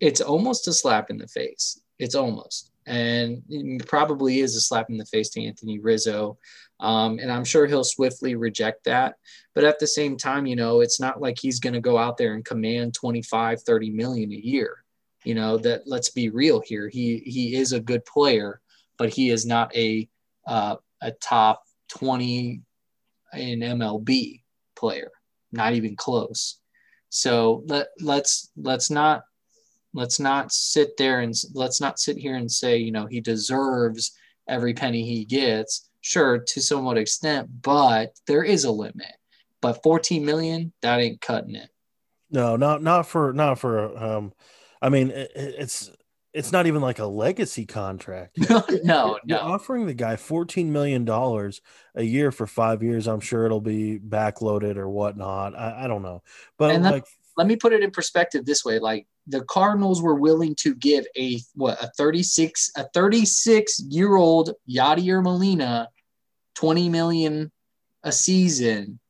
[0.00, 1.80] it's almost a slap in the face.
[1.98, 6.38] It's almost, and it probably is a slap in the face to Anthony Rizzo.
[6.80, 9.14] Um, and I'm sure he'll swiftly reject that.
[9.54, 12.18] But at the same time, you know, it's not like he's going to go out
[12.18, 14.84] there and command 25, 30 million a year.
[15.24, 16.88] You know, that let's be real here.
[16.88, 18.60] He he is a good player,
[18.96, 20.08] but he is not a
[20.46, 22.60] uh, a top 20
[23.34, 24.42] in MLB
[24.76, 25.10] player,
[25.52, 26.58] not even close.
[27.08, 29.22] So let let's let's not
[29.94, 34.12] let's not sit there and let's not sit here and say, you know, he deserves
[34.48, 35.88] every penny he gets.
[36.02, 39.16] Sure, to somewhat extent, but there is a limit.
[39.60, 41.68] But 14 million, that ain't cutting it.
[42.30, 44.32] No, not not for not for um
[44.82, 45.90] I mean it, it's
[46.36, 48.36] it's not even like a legacy contract.
[48.50, 51.62] no, no, You're offering the guy 14 million dollars
[51.94, 53.06] a year for 5 years.
[53.06, 55.56] I'm sure it'll be backloaded or whatnot.
[55.56, 56.22] I, I don't know.
[56.58, 57.06] But And like
[57.38, 61.06] Let me put it in perspective this way: like the Cardinals were willing to give
[61.16, 65.88] a what a 36 a 36 year old Yadier Molina
[66.56, 67.50] 20 million
[68.02, 69.00] a season,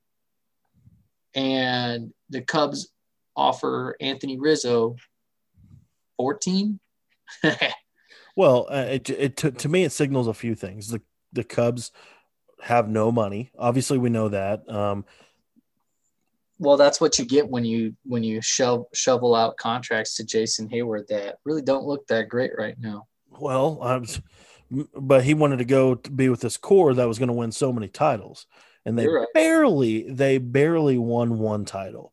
[1.34, 2.92] and the Cubs
[3.36, 4.94] offer Anthony Rizzo
[6.18, 6.78] 14.
[8.36, 10.88] Well, uh, it, it to, to me it signals a few things.
[10.88, 11.00] The
[11.32, 11.90] the Cubs
[12.60, 13.50] have no money.
[13.58, 14.68] Obviously, we know that.
[14.68, 15.06] Um,
[16.58, 20.68] well, that's what you get when you when you shove shovel out contracts to Jason
[20.68, 23.06] Heyward that really don't look that great right now.
[23.40, 24.20] well, I was,
[24.70, 27.52] but he wanted to go to be with this core that was going to win
[27.52, 28.46] so many titles,
[28.84, 29.26] and they right.
[29.32, 32.12] barely they barely won one title.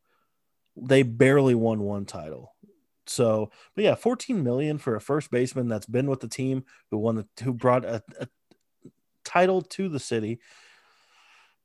[0.78, 2.53] They barely won one title.
[3.06, 6.98] So, but yeah, 14 million for a first baseman that's been with the team who
[6.98, 8.28] won the who brought a, a
[9.24, 10.40] title to the city.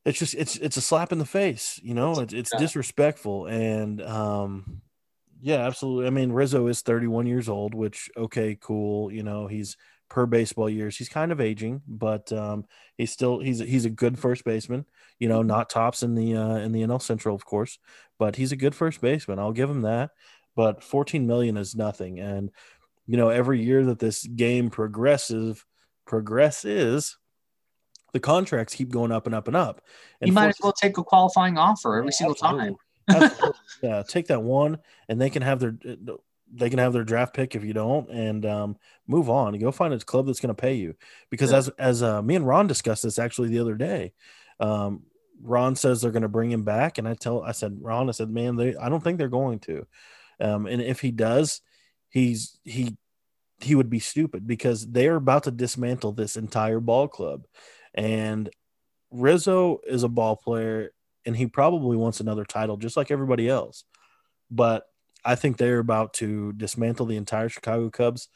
[0.05, 2.21] It's just it's it's a slap in the face, you know.
[2.21, 4.81] It's it's disrespectful, and um,
[5.41, 6.07] yeah, absolutely.
[6.07, 9.13] I mean, Rizzo is 31 years old, which okay, cool.
[9.13, 9.77] You know, he's
[10.09, 10.97] per baseball years.
[10.97, 12.65] He's kind of aging, but um,
[12.97, 14.87] he's still he's he's a good first baseman.
[15.19, 17.79] You know, not tops in the uh, in the NL Central, of course,
[18.19, 19.39] but he's a good first baseman.
[19.39, 20.11] I'll give him that.
[20.59, 22.51] But 14 million is nothing, and
[23.07, 25.65] you know, every year that this game progressive
[26.05, 27.17] progresses,
[28.13, 29.83] the contracts keep going up and up and up.
[30.21, 32.67] And you might as well take a qualifying offer every Yeah, single absolutely.
[32.67, 32.77] time.
[33.09, 33.61] Absolutely.
[33.85, 35.77] yeah, take that one, and they can have their
[36.53, 39.57] they can have their draft pick if you don't, and um, move on.
[39.61, 40.97] Go find a club that's going to pay you.
[41.31, 41.59] Because Yeah.
[41.59, 44.13] as as uh, me and Ron discussed this actually the other day,
[44.59, 45.05] um,
[45.41, 48.13] Ron says they're going to bring him back, and I tell I said Ron, I
[48.13, 49.87] said, man, they I don't think they're going to,
[50.41, 51.61] um, and if he does,
[52.09, 52.97] he's he
[53.61, 57.47] he would be stupid because they are about to dismantle this entire ball club,
[57.95, 58.51] and
[59.11, 60.93] Rizzo is a ball player
[61.25, 63.85] and he probably wants another title just like everybody else.
[64.51, 64.85] But
[65.25, 68.29] I think they're about to dismantle the entire Chicago Cubs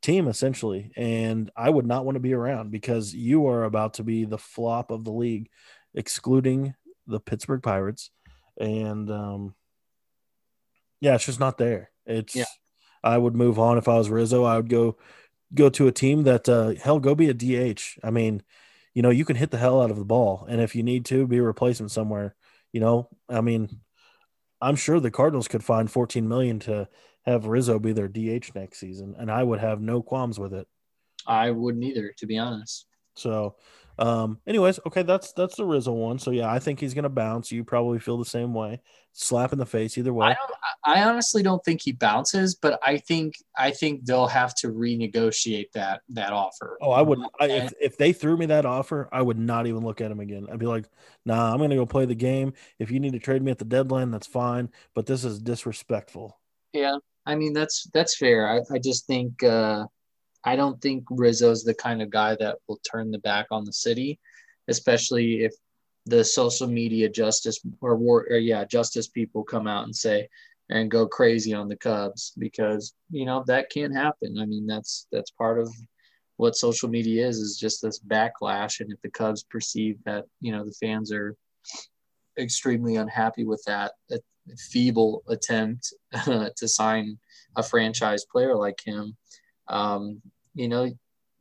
[0.00, 0.92] team essentially.
[0.96, 4.38] And I would not want to be around because you are about to be the
[4.38, 5.50] flop of the league,
[5.94, 6.74] excluding
[7.06, 8.10] the Pittsburgh Pirates.
[8.58, 9.54] And um,
[11.00, 11.90] yeah, it's just not there.
[12.06, 12.44] It's Yeah.
[13.02, 14.44] I would move on if I was Rizzo.
[14.44, 14.96] I would go
[15.52, 17.98] go to a team that uh, hell go be a DH.
[18.02, 18.42] I mean,
[18.94, 21.04] you know, you can hit the hell out of the ball, and if you need
[21.06, 22.34] to, be a replacement somewhere.
[22.72, 23.80] You know, I mean,
[24.60, 26.88] I'm sure the Cardinals could find 14 million to
[27.24, 30.66] have Rizzo be their DH next season, and I would have no qualms with it.
[31.26, 32.86] I wouldn't either, to be honest.
[33.16, 33.56] So,
[33.98, 36.18] um, anyways, okay, that's that's the Rizzo one.
[36.18, 37.52] So yeah, I think he's gonna bounce.
[37.52, 38.80] You probably feel the same way.
[39.16, 40.26] Slap in the face either way.
[40.26, 40.50] I don't.
[40.84, 45.70] I honestly don't think he bounces, but I think I think they'll have to renegotiate
[45.74, 46.76] that that offer.
[46.82, 47.30] Oh, I wouldn't.
[47.38, 50.18] I, if if they threw me that offer, I would not even look at him
[50.18, 50.48] again.
[50.50, 50.86] I'd be like,
[51.24, 52.54] Nah, I'm gonna go play the game.
[52.80, 54.68] If you need to trade me at the deadline, that's fine.
[54.96, 56.36] But this is disrespectful.
[56.72, 58.48] Yeah, I mean that's that's fair.
[58.48, 59.86] I, I just think uh,
[60.42, 63.72] I don't think Rizzo's the kind of guy that will turn the back on the
[63.72, 64.18] city,
[64.66, 65.54] especially if
[66.06, 70.28] the social media justice or war or yeah justice people come out and say
[70.70, 74.38] and go crazy on the Cubs because you know that can happen.
[74.38, 75.72] I mean that's that's part of
[76.36, 80.52] what social media is is just this backlash and if the Cubs perceive that you
[80.52, 81.36] know the fans are
[82.38, 83.92] extremely unhappy with that
[84.58, 85.92] feeble attempt
[86.24, 87.18] to sign
[87.56, 89.16] a franchise player like him,
[89.68, 90.20] um,
[90.54, 90.90] you know,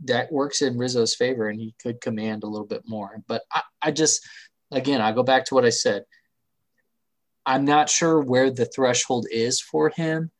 [0.05, 3.21] that works in Rizzo's favor and he could command a little bit more.
[3.27, 4.27] But I, I just,
[4.73, 6.05] again, I go back to what I said.
[7.45, 10.31] I'm not sure where the threshold is for him,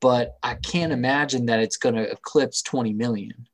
[0.00, 3.46] but I can't imagine that it's going to eclipse 20 million.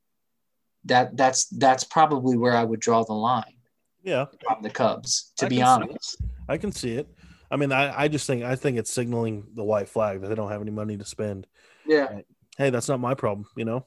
[0.84, 3.56] That that's that's probably where I would draw the line.
[4.02, 6.16] Yeah, from the Cubs, to I be honest.
[6.48, 7.08] I can see it.
[7.52, 10.34] I mean, I, I just think I think it's signaling the white flag that they
[10.34, 11.46] don't have any money to spend.
[11.86, 12.20] Yeah.
[12.58, 13.86] Hey, that's not my problem, you know.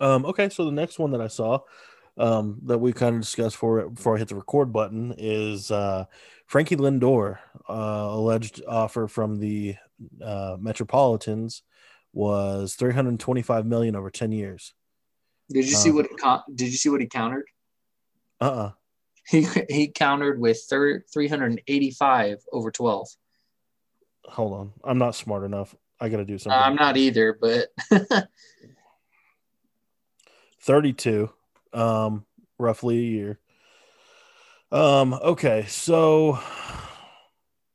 [0.00, 1.60] Um, okay, so the next one that I saw
[2.18, 6.04] um, that we kind of discussed for before I hit the record button is uh,
[6.46, 9.76] Frankie Lindor, uh, alleged offer from the
[10.22, 11.62] uh, Metropolitans
[12.12, 14.74] was 325 million over 10 years.
[15.48, 16.06] Did you see what?
[16.06, 17.44] He, did you see what he countered?
[18.40, 18.70] Uh uh
[19.28, 23.08] he he countered with thir- 385 over 12.
[24.26, 24.72] Hold on.
[24.84, 25.74] I'm not smart enough.
[26.00, 26.60] I got to do something.
[26.60, 27.68] I'm not either, but
[30.60, 31.30] 32
[31.72, 32.24] um
[32.58, 33.38] roughly a year.
[34.70, 36.38] Um okay, so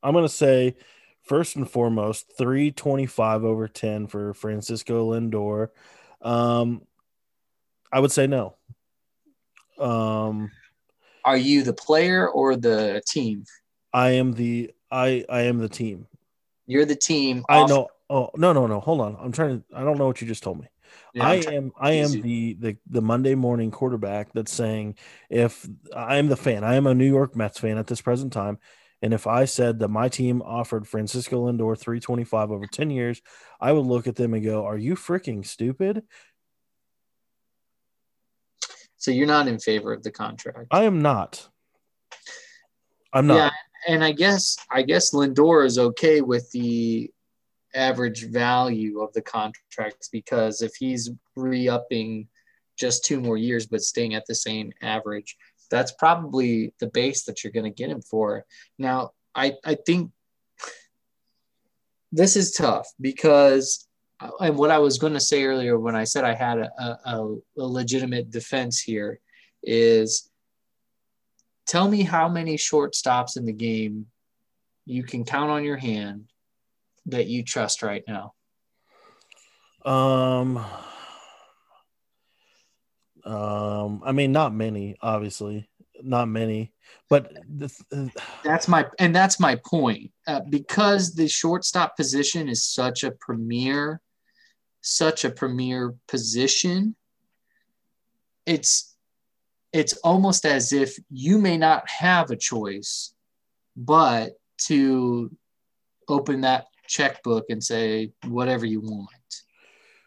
[0.04, 0.76] I'm going to say
[1.24, 5.70] first and foremost 325 over 10 for Francisco Lindor.
[6.22, 6.82] Um
[7.92, 8.56] I would say no.
[9.80, 10.52] Um
[11.24, 13.44] are you the player or the team?
[13.94, 16.08] I am the I I am the team.
[16.66, 17.46] You're the team.
[17.50, 17.88] I know.
[18.10, 18.80] Oh no no no!
[18.80, 19.18] Hold on.
[19.20, 19.66] I'm trying to.
[19.76, 20.68] I don't know what you just told me.
[21.14, 24.96] Yeah, I am I am the, the the Monday morning quarterback that's saying
[25.30, 28.34] if I am the fan, I am a New York Mets fan at this present
[28.34, 28.60] time,
[29.02, 33.22] and if I said that my team offered Francisco Lindor 325 over 10 years,
[33.60, 36.04] I would look at them and go, "Are you freaking stupid?
[38.98, 40.68] So you're not in favor of the contract.
[40.72, 41.48] I am not.
[43.14, 43.36] I'm not.
[43.36, 43.50] Yeah,
[43.88, 47.12] and I guess I guess Lindor is okay with the
[47.76, 52.28] average value of the contracts because if he's re-upping
[52.78, 55.36] just two more years but staying at the same average,
[55.70, 58.46] that's probably the base that you're going to get him for.
[58.78, 60.12] Now, I I think
[62.12, 63.88] this is tough because
[64.20, 66.72] uh, and what I was going to say earlier when I said I had a,
[66.80, 69.20] a, a, legitimate defense here
[69.62, 70.32] is
[71.68, 74.08] tell me how many shortstops in the game
[74.86, 76.32] you can count on your hand
[77.08, 78.34] that you trust right now.
[79.86, 80.58] Um,
[83.24, 85.70] um, I mean, not many, obviously,
[86.04, 86.74] not many,
[87.10, 88.08] but the, uh,
[88.44, 90.12] that's my and that's my point.
[90.28, 94.02] Uh, because the shortstop position is such a premier
[94.88, 96.96] such a premier position,
[98.46, 98.96] it's
[99.74, 103.14] it's almost as if you may not have a choice
[103.76, 105.30] but to
[106.08, 109.10] open that checkbook and say whatever you want.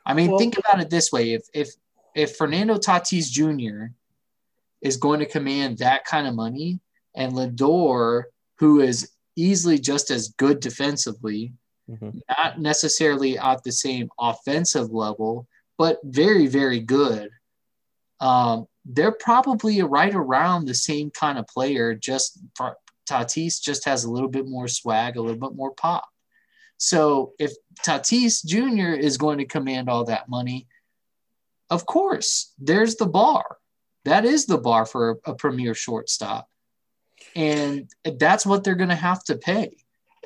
[0.06, 1.70] I mean, well, think about it this way: if if
[2.14, 3.92] if Fernando Tatis Jr.
[4.80, 6.80] is going to command that kind of money,
[7.14, 8.24] and Lindor,
[8.58, 11.52] who is easily just as good defensively,
[11.88, 12.18] mm-hmm.
[12.28, 15.46] not necessarily at the same offensive level,
[15.78, 17.30] but very, very good.
[18.20, 21.94] Um, they're probably right around the same kind of player.
[21.94, 22.40] Just
[23.08, 26.08] Tatis just has a little bit more swag, a little bit more pop.
[26.80, 27.52] So if
[27.84, 28.98] Tatis Jr.
[28.98, 30.66] is going to command all that money,
[31.68, 33.58] of course, there's the bar.
[34.04, 36.48] That is the bar for a, a premier shortstop.
[37.36, 37.88] And
[38.18, 39.76] that's what they're going to have to pay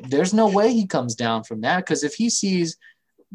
[0.03, 2.77] there's no way he comes down from that because if he sees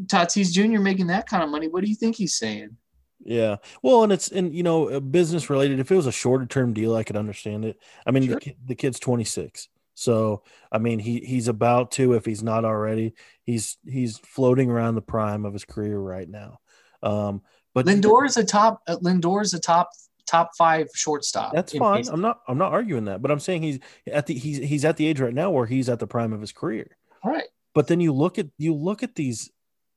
[0.05, 0.79] Tatis Jr.
[0.79, 1.67] making that kind of money.
[1.67, 2.77] What do you think he's saying?
[3.23, 3.57] Yeah.
[3.81, 5.79] Well, and it's and you know uh, business related.
[5.79, 7.77] If it was a shorter term deal, I could understand it.
[8.05, 8.39] I mean, Sure.
[8.39, 9.67] the, the kid's 26,
[9.99, 13.15] so I mean he he's about to if he's not already.
[13.43, 16.59] He's he's floating around the prime of his career right now.
[17.03, 17.41] Um,
[17.73, 18.81] but Lindor is a top.
[18.87, 19.89] Uh, Lindor is a top
[20.25, 21.53] top five shortstop.
[21.53, 22.05] That's fine.
[22.09, 24.95] I'm not I'm not arguing that, but I'm saying he's at the he's he's at
[24.95, 26.95] the age right now where he's at the prime of his career.
[27.21, 27.47] All right.
[27.75, 29.51] But then you look at you look at these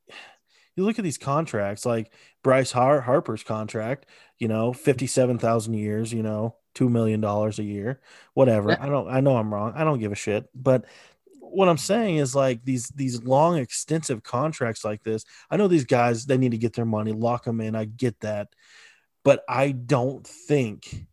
[0.77, 2.13] you look at these contracts like
[2.43, 4.07] Bryce Har- Harper's contract,
[4.39, 8.01] you know, 57,000 years, you know, 2 million dollars a year,
[8.35, 8.71] whatever.
[8.71, 8.79] Yeah.
[8.81, 9.73] I don't I know I'm wrong.
[9.77, 10.85] I don't give a shit, but
[11.41, 15.25] what I'm saying is like these these long extensive contracts like this.
[15.51, 17.77] I know these guys they need to get their money, lock them in.
[17.77, 18.49] I get that.
[19.25, 21.07] But I don't think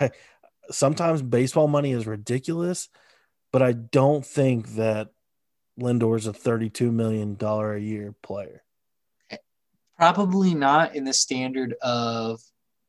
[0.70, 2.88] sometimes baseball money is ridiculous,
[3.52, 5.10] but I don't think that
[5.76, 8.62] Lindor's a $32 million a year player.
[9.30, 9.36] Eh,
[9.98, 12.40] probably not in the standard of,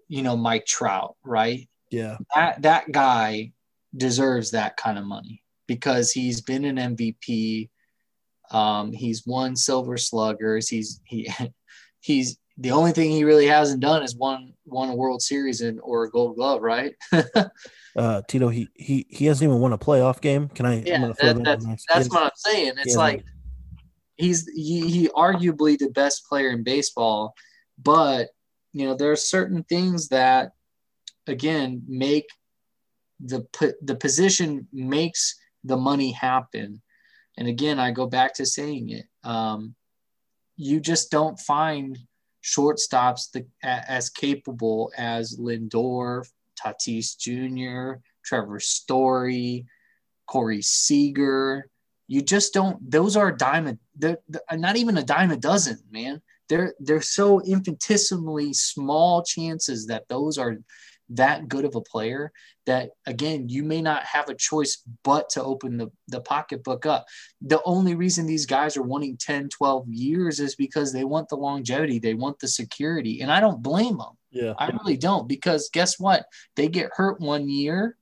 [0.08, 1.68] you know, Mike Trout, right?
[1.92, 2.18] Yeah.
[2.34, 3.52] That that guy
[3.96, 7.70] deserves that kind of money because he's been an MVP.
[8.52, 10.68] Um, he's won Silver Sluggers.
[10.68, 11.30] He's he
[12.02, 15.80] he's the only thing he really hasn't done is won won a World Series and
[15.82, 16.96] or a Gold Glove, right?
[17.98, 20.50] Uh, Tito, he, he, he hasn't even won a playoff game.
[20.50, 20.82] Can I?
[20.82, 22.74] Yeah, that, that that's that's what I'm saying.
[22.80, 23.00] It's Yeah.
[23.02, 23.24] like
[24.18, 27.34] he's he, he arguably the best player in baseball,
[27.82, 28.32] but
[28.74, 30.52] you know there are certain things that
[31.28, 32.28] again make
[33.20, 33.46] the
[33.82, 36.82] the position makes the money happen.
[37.38, 39.06] And again, I go back to saying it.
[39.24, 39.76] Um,
[40.58, 41.98] you just don't find
[42.44, 46.26] shortstops the, as capable as Lindor,
[46.64, 49.66] Tatis Jr., Trevor Story,
[50.28, 51.70] Corey Seager.
[52.08, 52.80] You just don't.
[52.90, 53.68] Those are a dime.
[53.68, 56.22] a- They're, they're not even a dime a dozen, man.
[56.48, 60.58] They're they're so infinitesimally small chances that those are
[61.10, 62.32] that good of a player
[62.66, 67.06] that again you may not have a choice but to open the, the pocketbook up
[67.42, 71.36] the only reason these guys are wanting 10 12 years is because they want the
[71.36, 74.54] longevity they want the security and i don't blame them Yeah.
[74.58, 76.26] I really don't because guess what?
[76.56, 77.98] They get hurt one year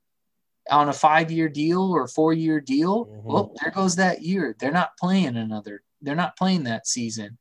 [0.72, 3.06] on a five year deal or four year deal.
[3.06, 3.24] Mhm.
[3.24, 4.56] Well, there goes that year.
[4.58, 5.84] They're not playing another.
[6.02, 7.38] They're not playing that season.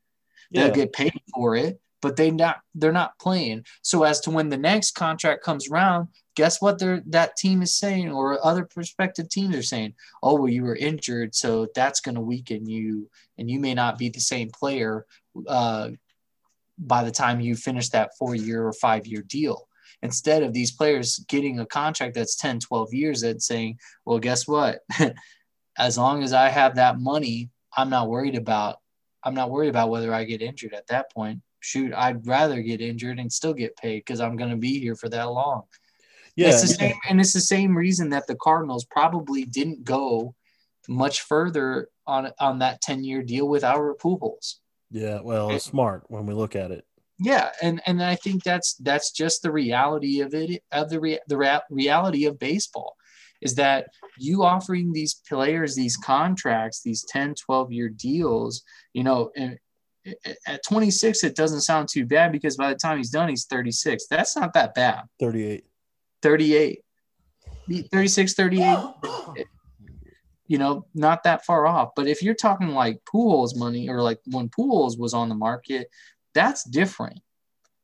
[0.51, 3.65] They'll get paid for it, but they not they're not playing.
[3.81, 6.79] So as to when the next contract comes around, guess what?
[6.79, 10.77] They're that team is saying, or other prospective teams are saying, "Oh, well, you were
[10.77, 15.07] injured, so that's going to weaken you, and you may not be the same player."
[15.47, 15.91] Uh,
[16.79, 19.69] by the time you finish that four year or five year deal
[20.03, 24.49] instead of these players getting a contract that's 10 12 years that's saying well guess
[24.49, 24.81] what
[25.79, 28.79] as long as i have that money i'm not worried about
[29.23, 32.81] i'm not worried about whether i get injured at that point shoot i'd rather get
[32.81, 35.63] injured and still get paid because i'm going to be here for that long
[36.37, 36.49] Yeah.
[36.49, 40.35] it's the same, and it's the same reason that the Cardinals probably didn't go
[40.89, 44.57] much further on on that 10 year deal with our Pujols.
[44.91, 45.21] Yeah.
[45.23, 46.85] Well, it's smart when we look at it.
[47.19, 51.21] Yeah, and and I think that's that's just the reality of it of the rea-
[51.29, 52.97] the rea- reality of baseball
[53.41, 53.87] is that
[54.19, 58.63] you offering these players these contracts, these 10, 12 year deals,
[58.95, 59.59] you know, and
[60.47, 64.07] at 26 it doesn't sound too bad because by the time he's done he's 36.
[64.09, 65.05] That's not that bad.
[65.21, 65.65] 38.
[66.23, 66.81] 38
[67.91, 68.79] 36 38
[70.47, 74.19] you know not that far off but if you're talking like Pujols money or like
[74.27, 75.89] when Pujols was on the market
[76.35, 77.21] that's different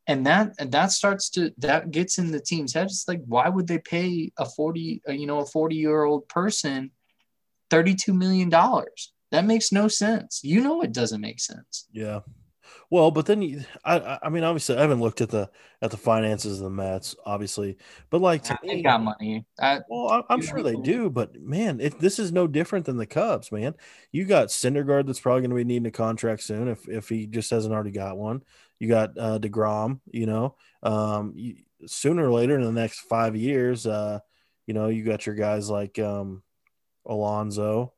[0.07, 3.49] and that and that starts to that gets in the team's head it's like why
[3.49, 6.91] would they pay a 40 uh, you know a 40 year old person
[7.71, 12.21] 32 million dollars that makes no sense you know it doesn't make sense Yeah.
[12.91, 15.51] Well, but then you, I, I- mean, obviously, I haven't looked at the
[15.83, 17.77] at the finances of the Mets, obviously,
[18.11, 21.35] but like to they me, got money I, Well, I- I'm sure they do, but
[21.41, 23.75] man, it, this is no different than the Cubs, man.
[24.13, 27.27] You got Syndergaard that's probably going to be needing a contract soon if if he
[27.27, 28.43] just hasn't already got one.
[28.79, 33.35] You got uh, Degrom, you know, um, you, sooner or later in the next five
[33.37, 34.21] years, uh,
[34.67, 36.43] you know, you got your guys like um,
[37.07, 37.93] Alonso.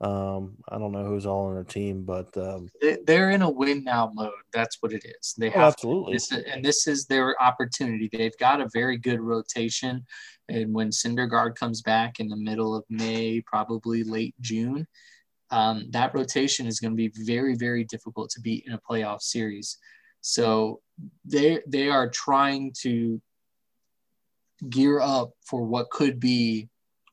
[0.00, 3.50] Um, I don't know who's all on their team, but um, they- they're in a
[3.50, 6.86] win now mode that's what it is they oh, have absolutely, This is, and this
[6.86, 8.10] is their opportunity.
[8.12, 10.04] They've got a very good rotation.
[10.48, 14.86] And when Syndergaard comes back in the middle of May, probably late June,
[15.50, 19.22] um, that rotation is going to be very, very difficult to beat in a playoff
[19.22, 19.78] series.
[20.20, 20.80] So
[21.24, 23.20] they they are trying to
[24.68, 26.68] gear up for what could be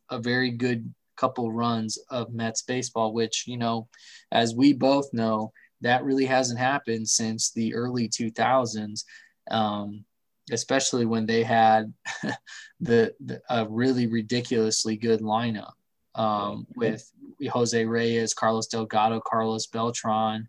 [0.10, 3.88] a very good couple runs of Mets baseball, which you know,
[4.32, 9.04] as we both know, that really hasn't happened since the early 2000s,
[9.52, 10.04] um,
[10.52, 11.94] especially when they had
[12.80, 15.74] the, the, a really ridiculously good lineup
[16.16, 17.12] um, with
[17.50, 20.48] Jose Reyes, Carlos Delgado, Carlos Beltran.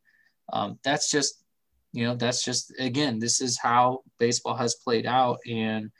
[0.52, 1.42] Um, that's just,
[1.92, 5.90] you know, that's just again, this is how baseball has played out, and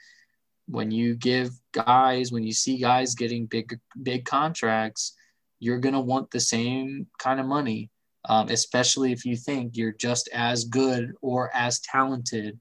[0.67, 5.15] when you give guys, when you see guys getting big big contracts,
[5.59, 7.89] you're gonna want the same kind of money,
[8.29, 12.59] um, especially if you think you're just as good or as talented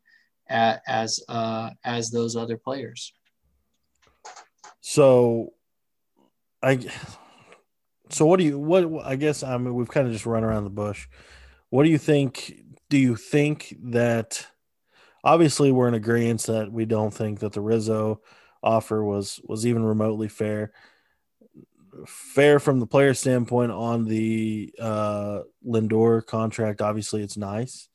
[0.48, 3.12] at, as uh, as those other players.
[4.80, 5.52] So,
[6.62, 6.80] I.
[8.10, 10.64] So what do you what I guess I mean we've kind of just run around
[10.64, 11.08] the bush.
[11.70, 12.62] What do you think?
[12.90, 14.46] Do you think that
[15.24, 18.20] obviously we're in agreement that we don't think that the Rizzo
[18.62, 20.72] offer was was even remotely fair.
[22.06, 26.80] Fair from the player standpoint on the uh, Lindor contract.
[26.80, 27.88] Obviously, it's nice,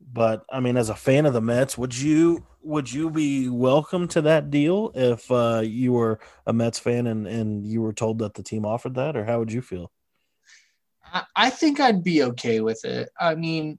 [0.00, 4.06] but I mean, as a fan of the Mets, would you would you be welcome
[4.08, 8.20] to that deal if uh, you were a Mets fan and and you were told
[8.20, 9.90] that the team offered that, or how would you feel?
[11.12, 13.08] I, I think I'd be okay with it.
[13.18, 13.78] I mean,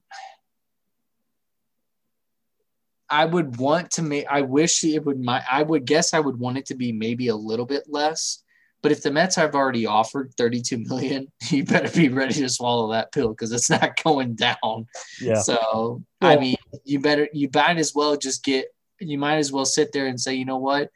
[3.12, 4.26] I would want to make.
[4.30, 5.20] I wish it would.
[5.20, 8.42] My I would guess I would want it to be maybe a little bit less.
[8.82, 12.90] But if the Mets have already offered 32 million, you better be ready to swallow
[12.92, 14.86] that pill because it's not going down.
[15.20, 15.40] Yeah.
[15.40, 18.66] So I mean, you better you might as well just get.
[18.98, 20.88] You might as well sit there and say, you know what,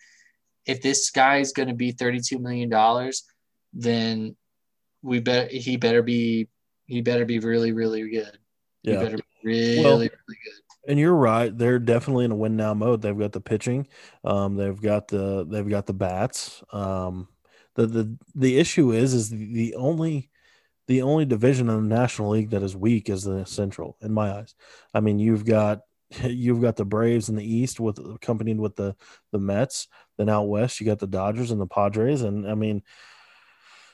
[0.65, 3.25] if this guy is going to be 32 million dollars,
[3.75, 4.37] then
[5.03, 6.49] we bet he better be
[6.87, 8.39] he better be really really good.
[8.83, 9.03] He Yeah.
[9.03, 10.66] better be really Well, really good.
[10.89, 13.03] And you're right; they're definitely in a win now mode.
[13.03, 13.89] They've got the pitching,
[14.25, 16.63] um, they've got the they've got the bats.
[16.73, 17.29] Um,
[17.75, 20.31] the the the issue is is the, only
[20.87, 24.33] the only division in the National League that is weak is the Central, in my
[24.33, 24.55] eyes.
[24.95, 25.81] I mean, you've got
[26.23, 28.95] you've got the Braves in the East with accompanied with the
[29.33, 29.89] the Mets.
[30.17, 32.83] Then out west, you got the Dodgers and the Padres, and I mean,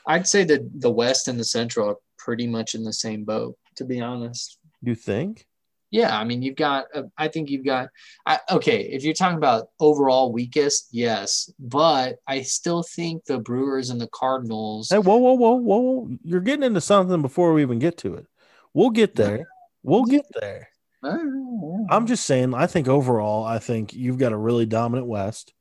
[0.07, 3.57] I'd say that the West and the Central are pretty much in the same boat,
[3.77, 4.59] to be honest.
[4.83, 5.47] you think?
[5.93, 6.87] Yeah, I mean, you've got.
[6.95, 7.91] Uh, I think you've got.
[8.25, 13.91] I, okay, if you're talking about overall weakest, yes, but I still think the Brewers
[13.91, 14.89] and the Cardinals.
[14.89, 16.09] Hey, whoa, whoa, whoa, whoa, whoa!
[16.25, 18.27] You're getting into something before we even get to it.
[18.73, 19.47] We'll get there.
[19.83, 20.71] We'll get there.
[21.05, 22.55] I'm just saying.
[22.55, 25.53] I think overall, I think you've got a really dominant West,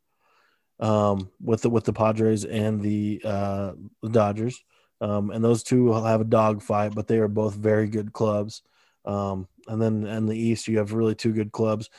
[0.79, 4.63] um, with the with the Padres and the uh, the Dodgers,
[5.01, 8.61] um, and those two will have a dogfight, but they are both very good clubs.
[9.03, 11.89] Um, and then in the East, you have really two good clubs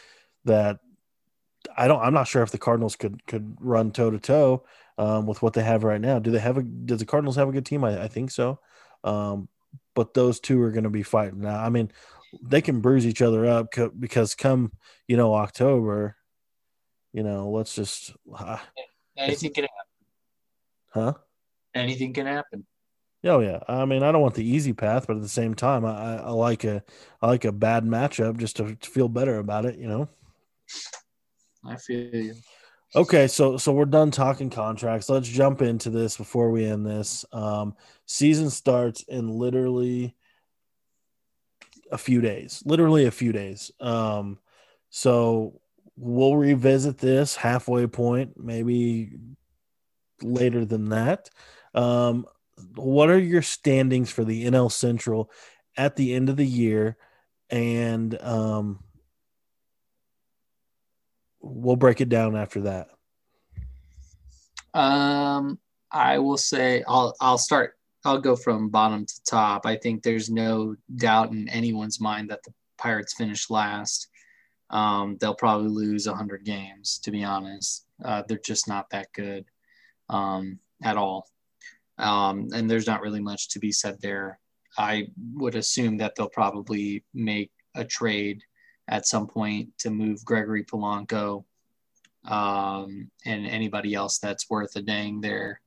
[0.44, 0.78] that
[1.74, 2.02] I don't.
[2.02, 4.64] I'm not sure if the Cardinals could could run toe to toe
[4.98, 6.18] with what they have right now.
[6.18, 6.62] Do they have a?
[6.62, 7.82] Does the Cardinals have a good team?
[7.82, 8.60] I, I think so.
[9.04, 9.48] Um,
[9.94, 11.58] but those two are going to be fighting now.
[11.58, 11.90] I mean,
[12.42, 14.72] they can bruise each other up co- because come
[15.08, 16.16] you know October,
[17.12, 18.58] you know, let's just uh,
[19.16, 19.86] anything can happen.
[20.92, 21.14] huh.
[21.74, 22.66] Anything can happen.
[23.24, 25.84] Oh yeah, I mean, I don't want the easy path, but at the same time,
[25.84, 26.82] I, I, like a
[27.20, 30.08] I like a bad matchup just to, to feel better about it, you know.
[31.64, 32.34] I feel you.
[32.96, 35.08] Okay, so so we're done talking contracts.
[35.08, 37.24] Let's jump into this before we end this.
[37.32, 37.74] Um,
[38.06, 40.16] season starts in literally
[41.92, 42.62] a few days.
[42.66, 43.70] Literally a few days.
[43.80, 44.38] Um,
[44.90, 45.60] so
[45.96, 49.12] we'll revisit this halfway point, maybe
[50.22, 51.30] later than that.
[51.74, 52.26] Um,
[52.74, 55.30] what are your standings for the NL Central
[55.76, 56.96] at the end of the year?
[57.50, 58.82] And um,
[61.40, 62.88] we'll break it down after that.
[64.74, 65.58] Um,
[65.90, 67.74] I will say I'll I'll start.
[68.04, 69.66] I'll go from bottom to top.
[69.66, 74.08] I think there's no doubt in anyone's mind that the Pirates finish last.
[74.70, 77.86] Um, they'll probably lose 100 games, to be honest.
[78.02, 79.44] Uh, they're just not that good
[80.08, 81.28] um, at all.
[81.99, 84.38] Um, and there's not really much to be said there.
[84.78, 88.43] I would assume that they'll probably make a trade
[88.88, 91.45] at some point to move Gregory Polanco
[92.24, 95.61] um, and anybody else that's worth a dang there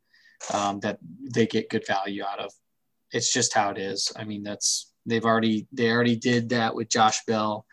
[0.54, 1.00] um, that
[1.34, 2.52] they get good value out of.
[3.12, 4.12] It's just how it is.
[4.16, 7.66] I mean, that's they've already they already did that with Josh Bell,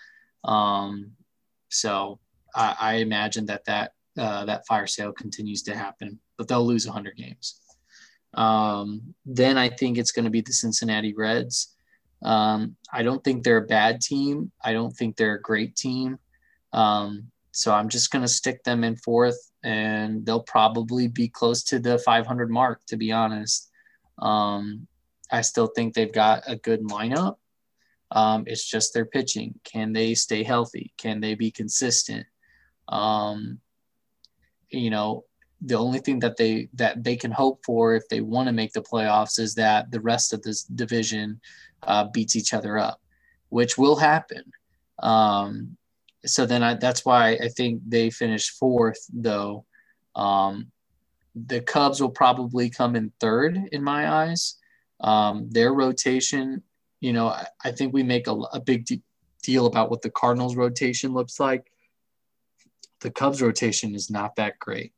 [0.44, 1.12] um,
[1.70, 2.20] so
[2.54, 6.86] I, I imagine that that uh, that fire sale continues to happen, but they'll lose
[6.86, 7.61] 100 games.
[8.34, 11.74] Um, then I think it's going to be the Cincinnati Reds.
[12.22, 14.52] Um, I don't think they're a bad team.
[14.62, 16.18] I don't think they're a great team.
[16.72, 21.62] Um, so I'm just going to stick them in fourth, and they'll probably be close
[21.64, 23.70] to the 500 mark, to be honest.
[24.18, 24.86] Um,
[25.30, 27.36] I still think they've got a good lineup.
[28.10, 29.58] Um, it's just their pitching.
[29.64, 30.92] Can they stay healthy?
[30.98, 32.26] Can they be consistent?
[32.88, 33.58] Um,
[34.70, 35.24] you know,
[35.64, 38.72] the only thing that they that they can hope for if they want to make
[38.72, 41.40] the playoffs is that the rest of this division
[41.84, 43.00] uh, beats each other up,
[43.50, 44.42] which will happen.
[44.98, 45.76] Um,
[46.24, 49.64] so then I, that's why I think they finished fourth, though.
[50.14, 50.70] Um,
[51.34, 54.56] the Cubs will probably come in third in my eyes.
[55.00, 56.62] Um, their rotation,
[57.00, 59.02] you know, I, I think we make a, a big de-
[59.42, 61.66] deal about what the Cardinals' rotation looks like.
[63.00, 64.92] The Cubs' rotation is not that great.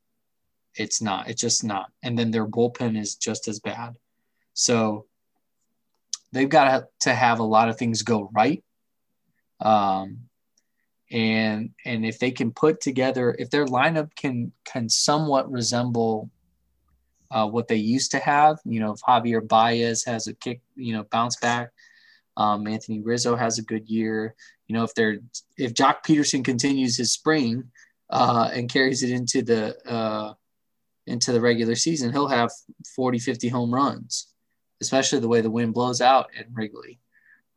[0.77, 1.29] It's not.
[1.29, 1.91] It's just not.
[2.03, 3.97] And then their bullpen is just as bad.
[4.55, 5.07] So
[6.33, 8.62] they've got to have a lot of things go right.
[9.61, 10.29] Um,
[11.11, 16.31] and and if they can put together, if their lineup can can somewhat resemble
[17.31, 20.93] uh, what they used to have, you know, if Javier Baez has a kick, you
[20.93, 21.70] know, bounce back,
[22.37, 24.35] um, Anthony Rizzo has a good year.
[24.66, 25.18] You know, if they're
[25.57, 27.70] if Joc Pederson continues his spring
[28.11, 30.35] uh, and carries it into the uh,
[31.07, 32.51] into the regular season, he'll have
[32.95, 34.29] 40, 50 home runs,
[34.81, 37.01] especially the way the wind blows out in Wrigley.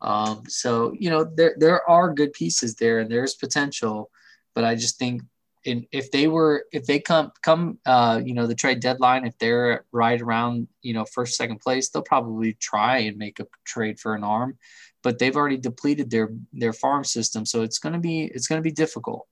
[0.00, 4.10] Um, so, you know, there, there are good pieces there and there's potential,
[4.54, 5.22] but I just think
[5.64, 9.36] in, if they were, if they come, come, uh, you know, the trade deadline, if
[9.38, 13.98] they're right around, you know, first, second place, they'll probably try and make a trade
[13.98, 14.56] for an arm,
[15.02, 17.44] but they've already depleted their, their farm system.
[17.44, 19.26] So it's going to be, it's going to be difficult.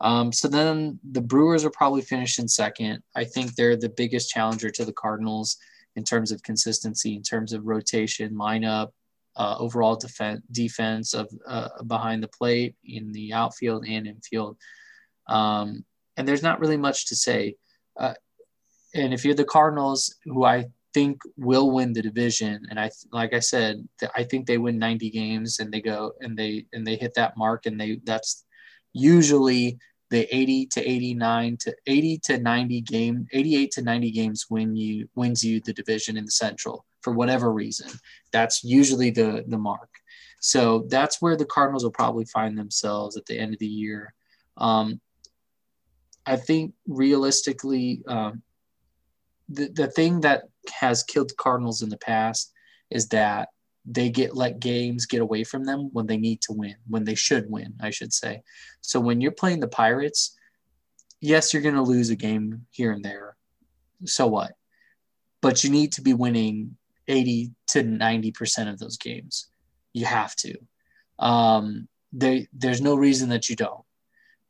[0.00, 3.02] Um, so then the Brewers are probably finished in second.
[3.16, 5.56] I think they're the biggest challenger to the Cardinals
[5.96, 8.90] in terms of consistency, in terms of rotation, lineup,
[9.36, 14.56] uh, overall defense defense of uh, behind the plate in the outfield and infield.
[15.28, 15.84] Um,
[16.16, 17.54] and there's not really much to say.
[17.96, 18.14] Uh,
[18.94, 23.32] and if you're the Cardinals, who I think will win the division, and I like
[23.32, 23.86] I said,
[24.16, 27.36] I think they win 90 games and they go and they and they hit that
[27.36, 28.44] mark, and they that's
[28.92, 29.78] usually
[30.10, 35.08] the 80 to 89 to 80 to 90 game 88 to 90 games win you
[35.14, 37.90] wins you the division in the central for whatever reason.
[38.32, 39.90] That's usually the the mark.
[40.40, 44.14] So that's where the cardinals will probably find themselves at the end of the year.
[44.56, 45.00] Um,
[46.28, 48.42] i think realistically um,
[49.48, 52.52] the, the thing that has killed the cardinals in the past
[52.90, 53.48] is that
[53.90, 57.14] they get let games get away from them when they need to win, when they
[57.14, 58.42] should win, I should say.
[58.82, 60.36] So when you're playing the Pirates,
[61.20, 63.36] yes, you're going to lose a game here and there.
[64.04, 64.52] So what?
[65.40, 66.76] But you need to be winning
[67.06, 69.48] 80 to 90% of those games.
[69.94, 70.54] You have to.
[71.18, 73.84] Um, they, there's no reason that you don't.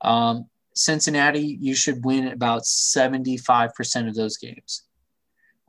[0.00, 4.82] Um, Cincinnati, you should win about 75% of those games.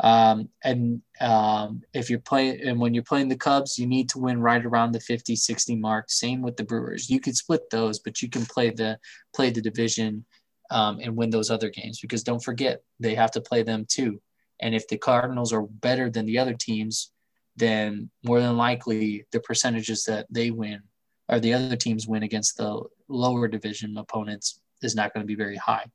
[0.02, 4.20] Um, and um, if you're playing, and when you're playing the Cubs, you need to
[4.20, 6.10] win right around the 50, 60 mark.
[6.10, 7.10] Same with the Brewers.
[7.10, 8.98] You could split those, but you can play the
[9.34, 10.26] play the division
[10.72, 14.22] um, and win those other games because don't forget they have to play them too.
[14.62, 17.12] And if the Cardinals are better than the other teams,
[17.56, 20.82] then more than likely the percentages that they win
[21.30, 25.36] or the other teams win against the lower division opponents is not going to be
[25.36, 25.86] very high.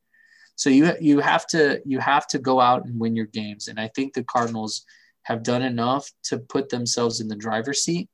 [0.57, 3.79] So you you have to you have to go out and win your games, and
[3.81, 4.85] I think the Cardinals
[5.25, 8.09] have done enough to put themselves in the driver's seat.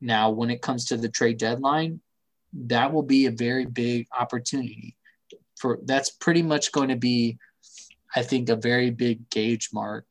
[0.00, 2.00] Now, when it comes to the trade deadline,
[2.52, 4.96] that will be a very big opportunity.
[5.58, 7.38] For that's pretty much going to be,
[8.14, 10.04] I think, a very big gauge mark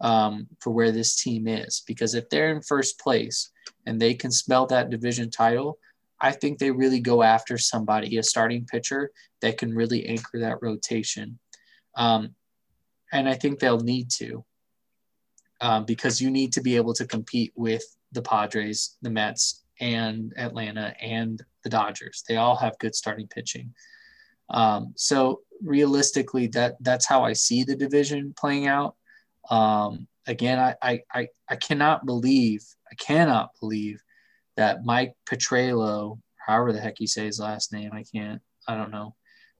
[0.00, 1.82] um, for where this team is.
[1.86, 3.50] Because if they're in first place
[3.86, 5.78] and they can smell that division title,
[6.20, 9.10] I think they really go after somebody, a starting pitcher
[9.42, 11.38] that can really anchor that rotation.
[11.94, 12.34] Um,
[13.12, 14.44] and I think they'll need to
[15.60, 20.32] um, because you need to be able to compete with the Padres, the Mets, and
[20.36, 22.24] Atlanta and the Dodgers.
[22.28, 23.74] They all have good starting pitching.
[24.48, 28.96] Um, so realistically, that that's how I see the division playing out.
[29.50, 34.02] Um, again, I, I I cannot believe I cannot believe
[34.56, 38.90] that Mike Petriello, however the heck you say his last name, I can't, I don't
[38.90, 39.14] know,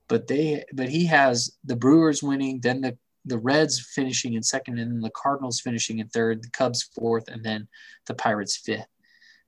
[0.07, 4.79] but they, but he has the Brewers winning, then the the Reds finishing in second,
[4.79, 7.67] and then the Cardinals finishing in third, the Cubs fourth, and then
[8.05, 8.87] the Pirates fifth.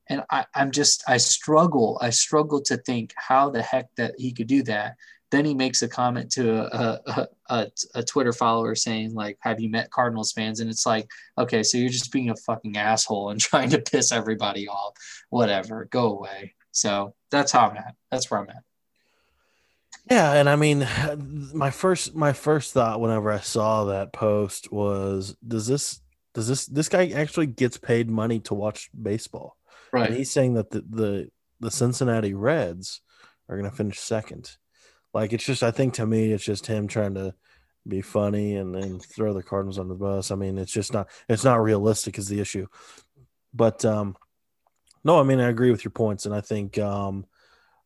[0.08, 4.34] And I, I'm just, I struggle, I struggle to think how the heck that he
[4.34, 4.96] could do that
[5.32, 9.60] then he makes a comment to a, a, a, a, Twitter follower saying like, "Have
[9.60, 11.08] you met Cardinals fans?" And it's like,
[11.38, 14.94] okay, so you're just being a fucking asshole and trying to piss everybody off.
[15.30, 16.56] Whatever, go away.
[16.72, 17.96] So that's how I'm at.
[18.12, 18.64] That's where I'm at.
[20.10, 20.88] Yeah, and I mean,
[21.54, 26.02] my first my first thought whenever I saw that post was, does this
[26.34, 29.58] does this this guy actually gets paid money to watch baseball?
[29.92, 30.08] Right.
[30.08, 33.02] And he's saying that the the, the Cincinnati Reds
[33.48, 34.58] are going to finish second.
[35.14, 37.34] Like it's just, I think to me, it's just him trying to
[37.88, 40.32] be funny and then throw the Cardinals on the bus.
[40.32, 42.68] I mean, it's just not, it's not realistic is the issue.
[43.54, 44.16] But um,
[45.04, 47.26] no, I mean, I agree with your points, and I think um,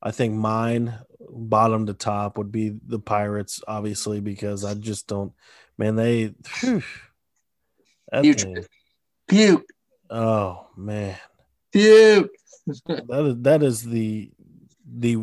[0.01, 0.93] I think mine
[1.29, 5.31] bottom to top would be the Pirates, obviously, because I just don't,
[5.77, 6.33] man, they.
[6.59, 6.83] Whew,
[8.33, 8.65] thing-
[9.27, 9.65] Puke.
[10.09, 11.15] oh man,
[11.71, 12.31] Puke.
[12.87, 14.31] that is that is the
[14.99, 15.17] the.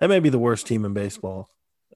[0.00, 1.48] That may be the worst team in baseball,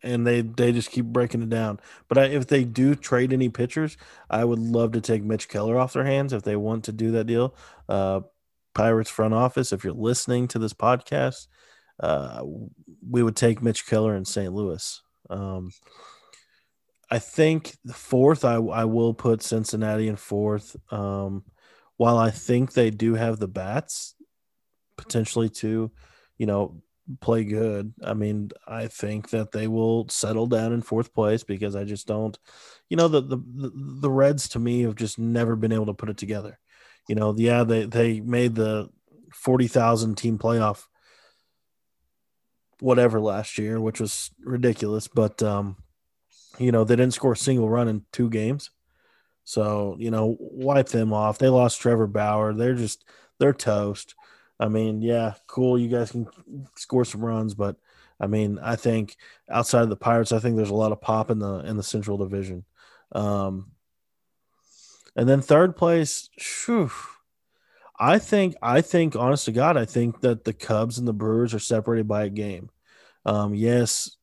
[0.03, 1.81] and they they just keep breaking it down.
[2.09, 3.97] But I, if they do trade any pitchers,
[4.31, 7.13] I would love to take Mitch Keller off their hands if they want to do
[7.13, 7.55] that deal.
[7.89, 8.21] Uh,
[8.75, 11.47] Pirates front office, if you're listening to this podcast,
[12.01, 12.43] uh,
[13.09, 14.53] we would take Mitch Keller in St.
[14.53, 15.01] Louis.
[15.31, 15.73] Um,
[17.11, 20.77] I think the fourth, I, I will put Cincinnati in fourth.
[20.93, 21.45] Um,
[21.97, 24.15] while I think they do have the bats
[24.97, 25.91] potentially to,
[26.39, 26.83] you know,
[27.21, 27.95] play good.
[28.03, 32.07] I mean, I think that they will settle down in fourth place because I just
[32.07, 32.37] don't,
[32.89, 33.39] you know, the the
[34.01, 36.59] the, Reds to me have just never been able to put it together.
[37.09, 38.89] You know, yeah, they they made the
[39.33, 40.85] forty thousand team playoff
[42.81, 45.77] whatever last year, which was ridiculous, but um,
[46.59, 48.71] you know, they didn't score a single run in two games.
[49.45, 51.39] So, you know, wipe them off.
[51.39, 52.53] They lost Trevor Bauer.
[52.53, 53.05] They're just
[53.39, 54.15] they're toast.
[54.59, 55.79] I mean, yeah, cool.
[55.79, 56.27] You guys can
[56.77, 57.77] score some runs, but
[58.19, 59.17] I mean, I think
[59.51, 61.83] outside of the Pirates, I think there's a lot of pop in the in the
[61.83, 62.65] Central Division.
[63.13, 63.73] Um,
[65.15, 66.91] and then third place, phew,
[67.99, 71.55] I think I think honest to God, I think that the Cubs and the Brewers
[71.55, 72.71] are separated by a game.
[73.25, 74.17] Um, yes,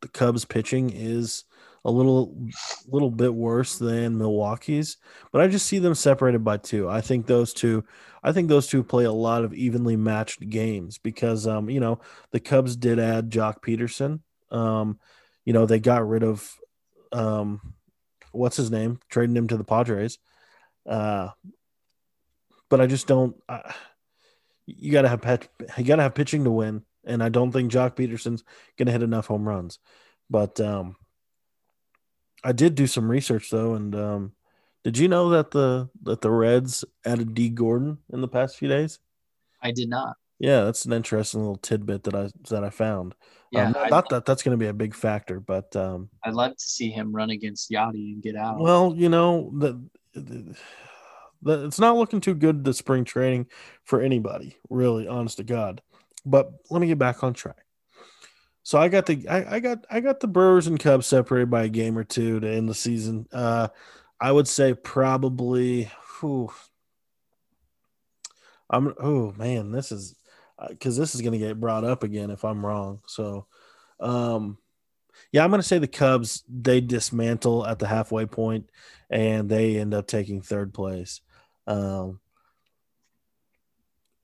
[0.00, 1.44] the Cubs pitching is
[1.84, 2.36] a little
[2.86, 4.98] little bit worse than Milwaukee's,
[5.32, 6.88] but I just see them separated by two.
[6.88, 7.84] I think those two
[8.22, 12.00] I think those two play a lot of evenly matched games because um, you know,
[12.30, 14.20] the Cubs did add Joc Pederson.
[14.50, 15.00] Um,
[15.44, 16.54] you know, they got rid of
[17.10, 17.74] um
[18.30, 20.18] what's his name, trading him to the Padres.
[20.86, 21.30] Uh
[22.68, 23.36] but I just don't
[24.66, 27.52] you got to have pet, you got to have pitching to win and I don't
[27.52, 28.44] think Joc Pederson's
[28.78, 29.78] going to hit enough home runs.
[30.30, 30.96] But um
[32.44, 34.32] I did do some research though, and um,
[34.84, 38.68] did you know that the that the Reds added Dee Gordon in the past few
[38.68, 38.98] days?
[39.62, 40.16] I did not.
[40.38, 43.14] Yeah, that's an interesting little tidbit that I that I found.
[43.52, 46.56] Yeah, um, not that that's going to be a big factor, but um, I'd love
[46.56, 48.58] to see him run against Yadi and get out.
[48.58, 49.80] well, you know the,
[50.14, 50.56] the,
[51.42, 53.46] the it's not looking too good the spring training
[53.84, 55.80] for anybody, really, honest to God.
[56.24, 57.61] But let me get back on track.
[58.62, 61.64] So I got the I, I got I got the Brewers and Cubs separated by
[61.64, 63.26] a game or two to end the season.
[63.32, 63.68] Uh,
[64.20, 65.90] I would say probably.
[66.20, 66.52] Whew,
[68.70, 70.14] I'm oh man, this is
[70.68, 73.00] because this is going to get brought up again if I'm wrong.
[73.06, 73.46] So,
[74.00, 74.58] um,
[75.32, 78.70] yeah, I'm going to say the Cubs they dismantle at the halfway point
[79.10, 81.20] and they end up taking third place.
[81.66, 82.20] Um,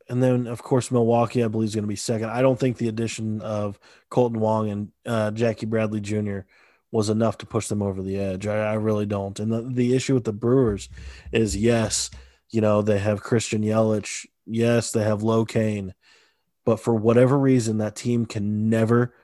[0.09, 2.31] and then of course Milwaukee, I believe, is going to be second.
[2.31, 3.79] I don't think the addition of
[4.11, 6.41] Kolten Wong and uh, Jackie Bradley Jr.
[6.91, 8.47] was enough to push them over the edge.
[8.47, 9.39] I, I really don't.
[9.39, 10.89] And the, the issue with the Brewers
[11.33, 12.11] is yes,
[12.51, 15.95] you know they have Christian Yelich, yes they have Lo Cain,
[16.65, 19.15] but for whatever reason that team can never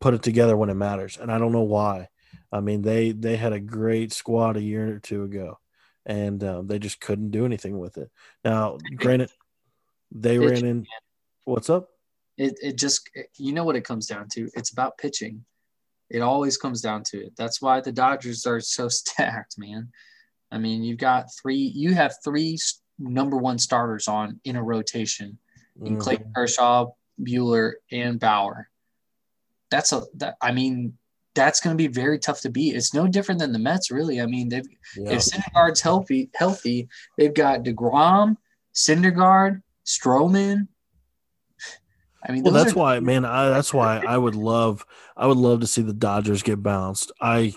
[0.00, 2.08] put it together when it matters, and I don't know why.
[2.52, 5.58] I mean they they had a great squad a year or two ago,
[6.06, 8.10] and um, they just couldn't do anything with it.
[8.44, 9.30] Now, granted
[10.12, 10.86] they ran in.
[11.44, 11.88] What's up?
[12.36, 14.48] It it just you know what it comes down to.
[14.54, 15.44] It's about pitching.
[16.10, 17.32] It always comes down to it.
[17.36, 19.90] That's why the Dodgers are so stacked, man.
[20.50, 21.56] I mean, you've got three.
[21.74, 22.58] You have three
[22.98, 25.38] number one starters on in a rotation
[25.84, 26.00] in Mhm.
[26.00, 26.86] Clayton Kershaw,
[27.22, 28.68] Buehler, and Bauer.
[29.70, 30.36] That's a that.
[30.40, 30.96] I mean,
[31.34, 32.74] that's going to be very tough to beat.
[32.74, 34.20] It's no different than the Mets, really.
[34.20, 35.12] I mean, they've Yeah.
[35.12, 38.36] if Syndergaard's healthy, healthy, they've got Degrom,
[38.74, 40.68] Syndergaard, Stroman.
[42.28, 43.24] I mean, Well, that's are- why, man.
[43.24, 44.84] I, that's why I would love,
[45.16, 47.10] I would love to see the Dodgers get bounced.
[47.20, 47.54] I,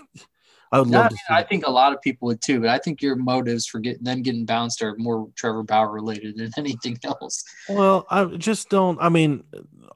[0.70, 1.34] I would No, I, love mean, to see.
[1.34, 4.04] I think a lot of people would too, but I think your motives for getting
[4.04, 7.44] them getting bounced are more Trevor Bauer related than anything else.
[7.68, 8.98] Well, I just don't.
[9.00, 9.44] I mean,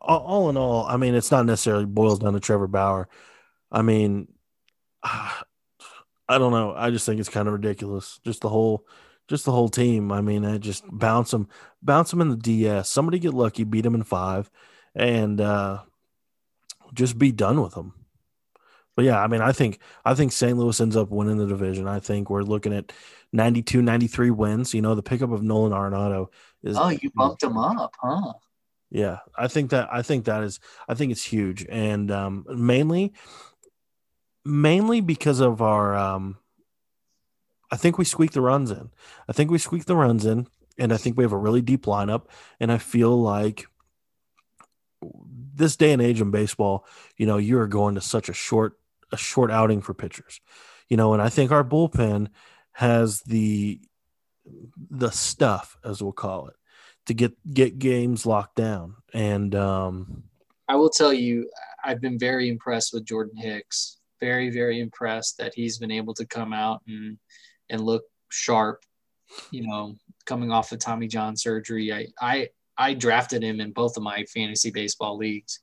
[0.01, 3.09] all, all in all, I mean, it's not necessarily boils down to Trevor Bauer.
[3.73, 4.29] I mean,
[5.03, 6.75] I don't know.
[6.77, 8.19] I just think it's kind of ridiculous.
[8.25, 8.85] Just the whole,
[9.29, 10.13] just the whole team.
[10.13, 11.49] I mean, I just bounce them,
[11.83, 12.89] bounce them in the DS.
[12.89, 14.51] Somebody get lucky, beat them in five,
[14.95, 15.81] and uh,
[16.95, 17.95] just be done with them.
[18.95, 20.57] But yeah, I mean, I think I think St.
[20.57, 21.87] Louis ends up winning the division.
[21.87, 22.93] I think we're looking at
[23.33, 24.73] 92, 93 wins.
[24.73, 26.29] You know, the pickup of Nolan Arenado
[26.63, 26.79] is.
[26.79, 28.33] Oh, you bumped him up, huh?
[28.91, 33.13] Yeah, I think that I think that is I think it's huge, and um, mainly,
[34.45, 35.95] mainly because of our.
[35.95, 36.39] Um,
[37.71, 38.91] I think we squeak the runs in.
[39.29, 40.47] I think we squeak the runs in,
[40.79, 42.27] and I think we have a really deep lineup.
[42.61, 43.67] And I feel like
[45.55, 46.87] this day and age in baseball,
[47.17, 48.79] you know, you are going to such a short
[49.13, 50.41] a short outing for pitchers,
[50.89, 52.29] you know, and I think our bullpen
[52.73, 53.81] has the
[54.91, 56.55] the stuff, as we'll call it,
[57.07, 58.97] to get get games locked down.
[59.15, 60.25] And um,
[60.69, 61.49] I will tell you,
[61.85, 63.99] I've been very impressed with Jordan Hicks.
[64.19, 67.19] Very, very impressed that he's been able to come out and
[67.71, 68.83] and look sharp.
[69.51, 72.49] You know, coming off of Tommy John surgery, I I
[72.79, 75.61] I drafted him in both of my fantasy baseball leagues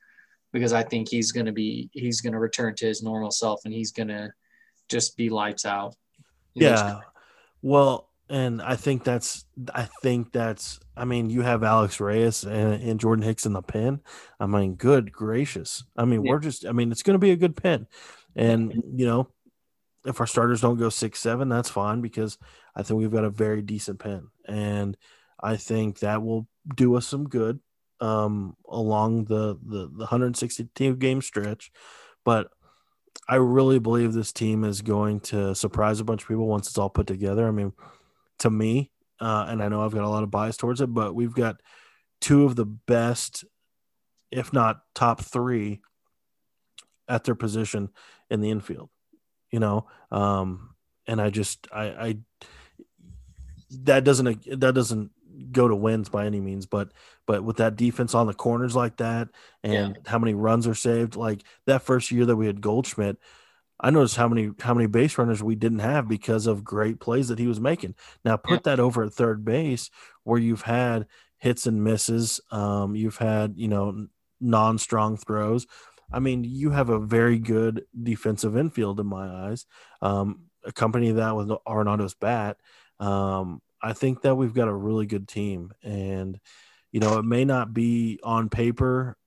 [0.52, 3.62] because I think he's going to be he's going to return to his normal self
[3.66, 4.32] and he's going to
[4.90, 5.96] just be lights out.
[6.54, 7.00] He yeah,
[7.62, 12.82] well, and I think that's I think that's I mean you have Alex Reyes and,
[12.84, 14.02] and Jordan Hicks in the pen.
[14.40, 15.84] I mean, good gracious.
[15.98, 16.32] I mean, Yeah.
[16.32, 17.88] we're just I mean it's going to be a good pen,
[18.36, 19.30] and you know
[20.06, 22.38] if our starters don't go six seven, that's fine because
[22.76, 24.98] I think we've got a very decent pen, and
[25.42, 27.60] I think that will do us some good
[28.00, 31.72] um, along the, the the 162 game stretch.
[32.26, 32.48] But
[33.28, 36.78] I really believe this team is going to surprise a bunch of people once it's
[36.78, 37.48] all put together.
[37.48, 37.74] I mean,
[38.40, 41.16] to me, uh, and I know I've got a lot of bias towards it, but
[41.16, 41.58] we've got
[42.20, 43.46] two of the best,
[44.32, 45.82] if not top three,
[47.08, 47.90] at their position
[48.30, 48.90] in the infield.
[49.54, 50.74] You know, um,
[51.08, 52.18] and I just I, I
[53.70, 55.12] that doesn't that doesn't
[55.52, 56.92] go to wins by any means, but
[57.26, 59.30] but with that defense on the corners like that,
[59.64, 63.18] and how many runs are saved, like that first year that we had Goldschmidt,
[63.80, 67.28] I noticed how many how many base runners we didn't have because of great plays
[67.28, 67.96] that he was making.
[68.24, 69.90] Now put that over at third base
[70.24, 74.08] where you've had hits and misses, um, you've had you know
[74.40, 75.68] non-strong throws.
[76.14, 79.66] I mean, you have a very good defensive infield in my eyes.
[80.02, 82.58] Um, accompany that with Arenado's bat.
[83.00, 86.40] Um, I think that we've got a really good team, and
[86.92, 89.18] you know, it may not be on paper,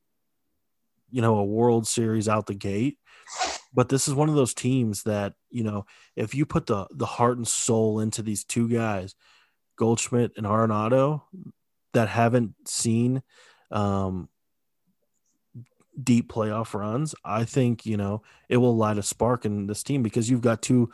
[1.10, 2.98] you know, a World Series out the gate,
[3.74, 5.84] but this is one of those teams that you know,
[6.14, 9.14] if you put the the heart and soul into these two guys,
[9.76, 11.22] Goldschmidt and Arenado,
[11.92, 13.22] that haven't seen
[13.70, 14.28] um,
[16.02, 20.02] deep playoff runs, I think you know it will light a spark in this team
[20.02, 20.90] because you've got two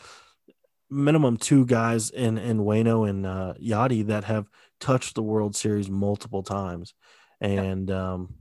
[0.90, 4.48] minimum two guys in in Waino and uh, Yadi that have
[4.78, 6.94] touched the World Series multiple times,
[7.40, 8.34] and um,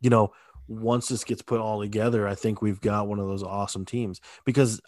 [0.00, 0.32] you know
[0.68, 4.20] once this gets put all together, I think we've got one of those awesome teams
[4.44, 4.80] because.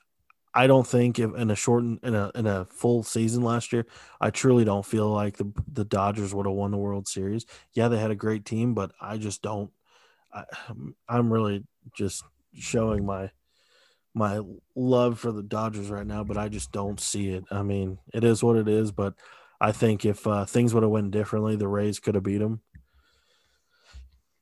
[0.54, 3.86] I don't think if in a short in a in a full season last year,
[4.18, 7.44] I truly don't feel like the the Dodgers would have won the World Series.
[7.74, 9.70] Yeah, they had a great team, but I just don't.
[10.38, 10.44] I,
[11.08, 11.64] I'm really
[11.96, 12.24] just
[12.54, 13.30] showing my
[14.14, 14.40] my
[14.74, 17.44] love for the Dodgers right now, but I just don't see it.
[17.50, 19.14] I mean, it is what it is, but
[19.60, 22.60] I think if uh, things would have went differently, the Rays could have beat them.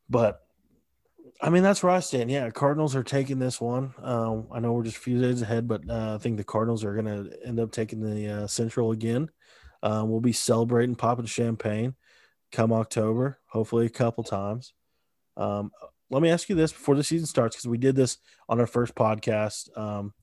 [0.09, 0.40] But
[1.42, 2.30] I mean, that's where I stand.
[2.30, 3.92] Yeah, Cardinals are taking this one.
[4.03, 6.84] Um, I know we're just a few days ahead, but uh, I think the Cardinals
[6.84, 9.28] are going to end up taking the uh, Central again.
[9.82, 11.94] Uh, we'll be celebrating, popping champagne
[12.53, 14.72] come October, hopefully a couple times.
[15.37, 15.70] Um,
[16.11, 18.18] let me ask you this before the season starts because we did this
[18.49, 20.14] on our first podcast, um,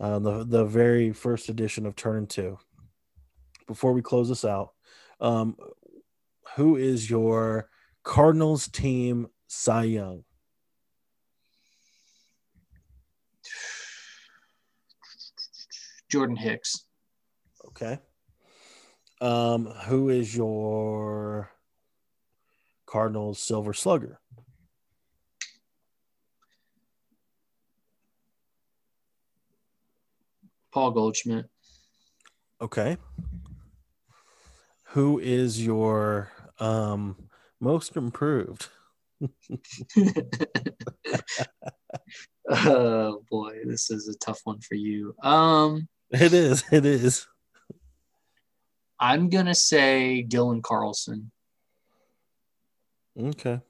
[0.00, 2.58] uh, the the very first edition of Turn Two.
[3.66, 4.70] Before we close this out,
[5.20, 5.56] um,
[6.56, 7.68] who is your
[8.02, 10.24] Cardinals team Cy Young?
[16.10, 16.86] Jordan Hicks.
[17.68, 17.98] Okay.
[19.20, 21.50] Um, who is your
[22.86, 24.20] Cardinals Silver Slugger?
[30.74, 31.46] Paul Goldschmidt.
[32.60, 32.96] Okay.
[34.88, 37.16] Who is your um
[37.60, 38.68] most improved?
[42.50, 45.14] oh boy, this is a tough one for you.
[45.22, 46.64] Um, It is.
[46.72, 47.28] It is.
[48.98, 51.30] I'm gonna say Dylan Carlson.
[53.16, 53.60] Okay.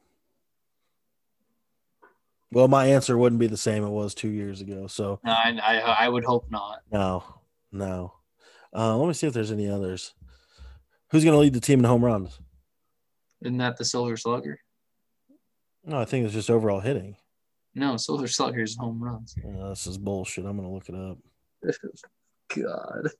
[2.52, 4.86] Well, my answer wouldn't be the same it was two years ago.
[4.86, 6.80] So No, I, I I would hope not.
[6.92, 7.24] no,
[7.72, 8.14] no.
[8.72, 10.14] Uh, let me see if there's any others.
[11.10, 12.40] Who's going to lead the team in home runs?
[13.42, 14.58] Isn't that the Silver Slugger?
[15.84, 17.16] No, I think it's just overall hitting.
[17.74, 19.34] No, Silver Sluggers home runs.
[19.44, 20.44] Uh, this is bullshit.
[20.44, 21.18] I'm gonna look it up.
[22.54, 23.10] God.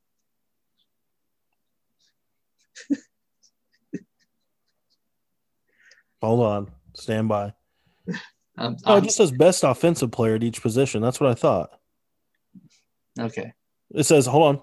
[6.23, 6.71] Hold on.
[6.95, 7.53] Stand by.
[8.57, 11.03] I'm, Oh, it just says best offensive player at each position.
[11.03, 11.71] That's what I thought.
[13.19, 13.53] okay.
[13.93, 14.63] It says, hold on,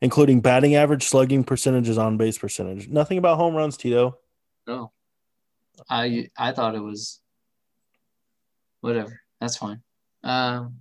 [0.00, 2.88] including batting average, slugging percentages, on base percentage.
[2.88, 4.18] Nothing about home runs, Tito.
[4.66, 4.92] No.
[5.88, 7.20] I I thought it was
[8.80, 9.20] whatever.
[9.40, 9.82] That's fine.
[10.22, 10.76] Um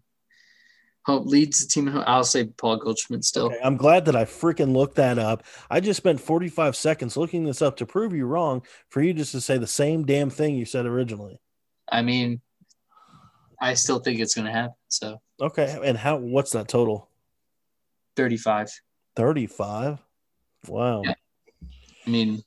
[1.03, 1.89] Hope leads the team.
[2.05, 3.47] I'll say Paul Goldschmidt still.
[3.47, 5.43] Okay, I'm glad that I freaking looked that up.
[5.68, 9.32] I just spent 45 seconds looking this up to prove you wrong for you just
[9.32, 11.39] to say the same damn thing you said originally.
[11.91, 12.41] I mean,
[13.62, 14.76] I still think it's going to happen.
[14.89, 16.18] So Okay, and how?
[16.18, 17.07] What's that total?
[18.16, 18.70] 35.
[19.16, 19.99] 35.
[20.68, 21.01] Wow.
[21.03, 21.14] Yeah.
[22.05, 22.43] I mean,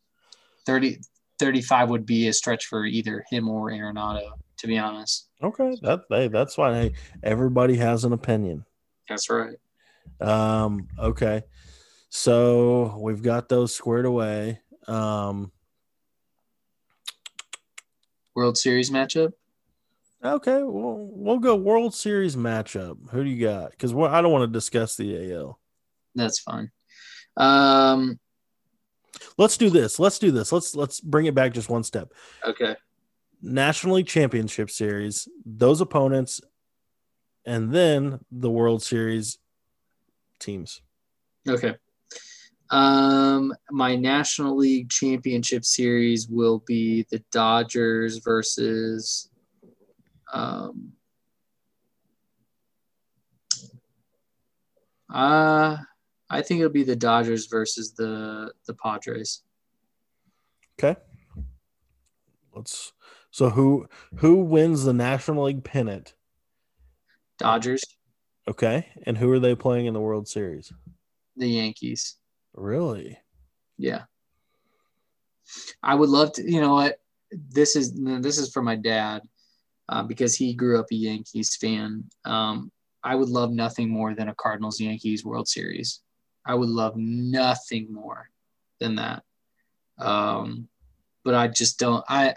[0.66, 0.98] 30,
[1.38, 5.28] 35 would be a stretch for either him or Arenado, to be honest.
[5.42, 6.74] Okay, that hey, that's fine.
[6.74, 6.92] Hey,
[7.22, 8.64] everybody has an opinion.
[9.08, 9.56] That's right.
[10.20, 11.42] Um, okay.
[12.10, 14.60] So we've got those squared away.
[14.86, 15.50] Um,
[18.34, 19.32] World Series matchup.
[20.24, 23.10] Okay, we'll we'll go World Series matchup.
[23.10, 23.70] Who do you got?
[23.70, 25.58] Because I don't want to discuss the AL.
[26.14, 26.70] That's fine.
[27.36, 28.18] Um,
[29.36, 29.98] Let's do this.
[29.98, 30.52] Let's do this.
[30.52, 32.12] Let's let's bring it back just one step.
[32.44, 32.76] okay.
[33.42, 36.40] National League Championship Series, those opponents,
[37.44, 39.38] and then the World Series
[40.40, 40.80] teams.
[41.46, 41.74] Okay.
[42.70, 49.30] Um, my National League Championship Series will be the Dodgers versus.
[50.35, 50.93] Um,
[55.12, 55.76] uh,
[56.28, 59.43] I think it'll be the Dodgers versus the the Padres.
[60.78, 60.99] Okay.
[62.53, 62.93] Let's.
[63.30, 66.14] So who who wins the National League pennant?
[67.39, 67.82] Dodgers,
[68.47, 70.72] Okay, and who are they playing in the World Series?
[71.37, 72.16] the Yankees.
[72.55, 73.18] Really?
[73.76, 74.03] Yeah.
[75.82, 77.01] I would love to, you know what?
[77.32, 79.22] This is this is for my dad
[79.89, 82.05] uh, because he grew up a Yankees fan.
[82.24, 82.70] Um,
[83.03, 86.01] I would love nothing more than a Cardinals Yankees World Series.
[86.47, 88.30] I would love nothing more
[88.80, 89.22] than that.
[89.99, 90.68] Um,
[91.24, 92.05] but I just don't.
[92.09, 92.35] I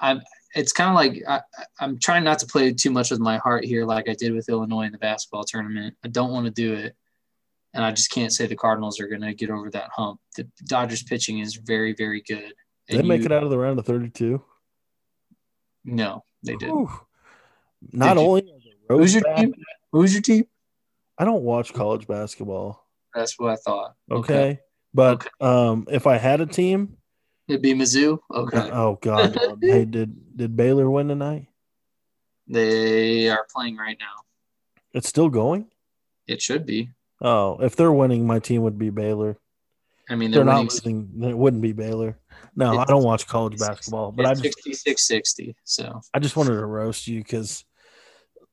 [0.00, 0.20] I'm.
[0.54, 1.40] It's kind of like I,
[1.80, 4.48] I'm trying not to play too much with my heart here, like I did with
[4.48, 5.96] Illinois in the basketball tournament.
[6.04, 6.94] I don't want to do it
[7.74, 10.20] and I just can't say the Cardinals are going to get over that hump.
[10.36, 12.52] The Dodgers pitching is very, very good.
[12.88, 14.42] Did they make it out of the round of 32?
[15.84, 16.68] No, they did.
[16.68, 16.90] Whew.
[17.92, 18.52] Not Did you- only
[18.88, 19.54] are Who's your team?
[19.90, 20.44] Who's your team?
[21.18, 22.86] I don't watch college basketball.
[23.14, 23.94] That's what I thought.
[24.10, 24.60] Okay.
[24.94, 26.96] But um if I had a team,
[27.48, 28.18] It'd be Mizzou.
[28.32, 28.70] Okay.
[28.72, 29.36] oh god.
[29.62, 31.48] hey, did did Baylor win tonight?
[32.46, 34.24] They are playing right now.
[34.92, 35.70] It's still going?
[36.26, 36.90] It should be.
[37.20, 39.38] Oh, if they're winning, my team would be Baylor.
[40.12, 41.10] I mean, They're they're not losing.
[41.22, 42.18] It wouldn't be Baylor.
[42.54, 45.56] No, I don't watch college basketball, but I just 66 60.
[45.64, 47.64] So I just wanted to roast you because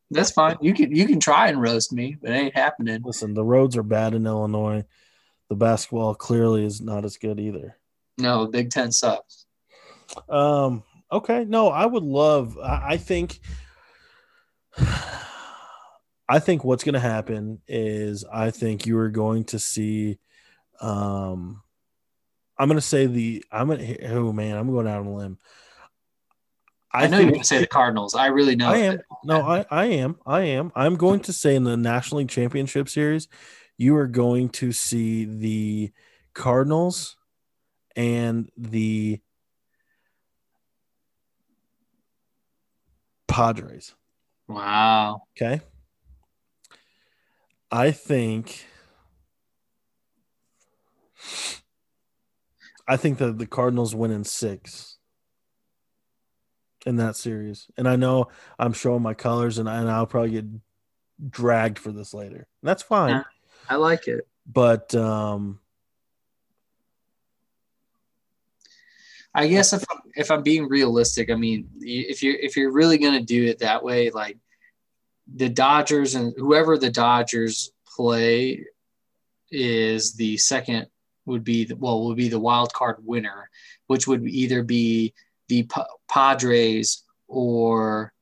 [0.10, 0.56] that's fine.
[0.62, 3.02] You can you can try and roast me, but it ain't happening.
[3.04, 4.86] listen, the roads are bad in Illinois.
[5.50, 7.78] The basketball clearly is not as good either.
[8.18, 9.46] No, Big Ten sucks.
[10.30, 10.84] Um.
[11.12, 11.44] Okay.
[11.44, 12.58] No, I would love.
[12.58, 13.40] I, I think.
[16.32, 20.20] I think what's going to happen is I think you are going to see.
[20.82, 21.62] Um,
[22.58, 23.44] I'm to say the.
[23.52, 24.06] I'm to.
[24.12, 25.38] Oh man, I'm going out on a limb.
[26.92, 28.16] I, know you're to say the Cardinals.
[28.16, 28.70] I really know.
[28.70, 29.00] I am.
[29.24, 30.18] No, I, I am.
[30.26, 30.72] I am.
[30.76, 33.28] I'm going to say in the National League Championship Series,
[33.78, 35.92] you are going to see the
[36.34, 37.16] Cardinals
[37.96, 39.22] and the
[43.28, 43.94] Padres.
[44.48, 45.24] Wow.
[45.38, 45.62] Okay.
[47.72, 48.66] I think.
[52.88, 54.98] I think that the Cardinals win in six
[56.86, 57.68] in that series.
[57.78, 60.46] And I know I'm showing my colors and, I, and I'll probably get
[61.30, 62.48] dragged for this later.
[62.64, 63.16] That's fine.
[63.16, 63.24] Yeah.
[63.70, 64.28] I like it.
[64.52, 65.60] But um
[69.34, 72.98] I guess if I'm, if I'm being realistic, I mean, if you're if you're really
[72.98, 74.38] gonna do it that way, like
[75.36, 78.66] the Dodgers and whoever the Dodgers play
[79.52, 80.88] is the second
[81.30, 83.50] would be the, well would be the wild card winner,
[83.88, 85.14] which would either be
[85.48, 88.14] the Pa- Padres or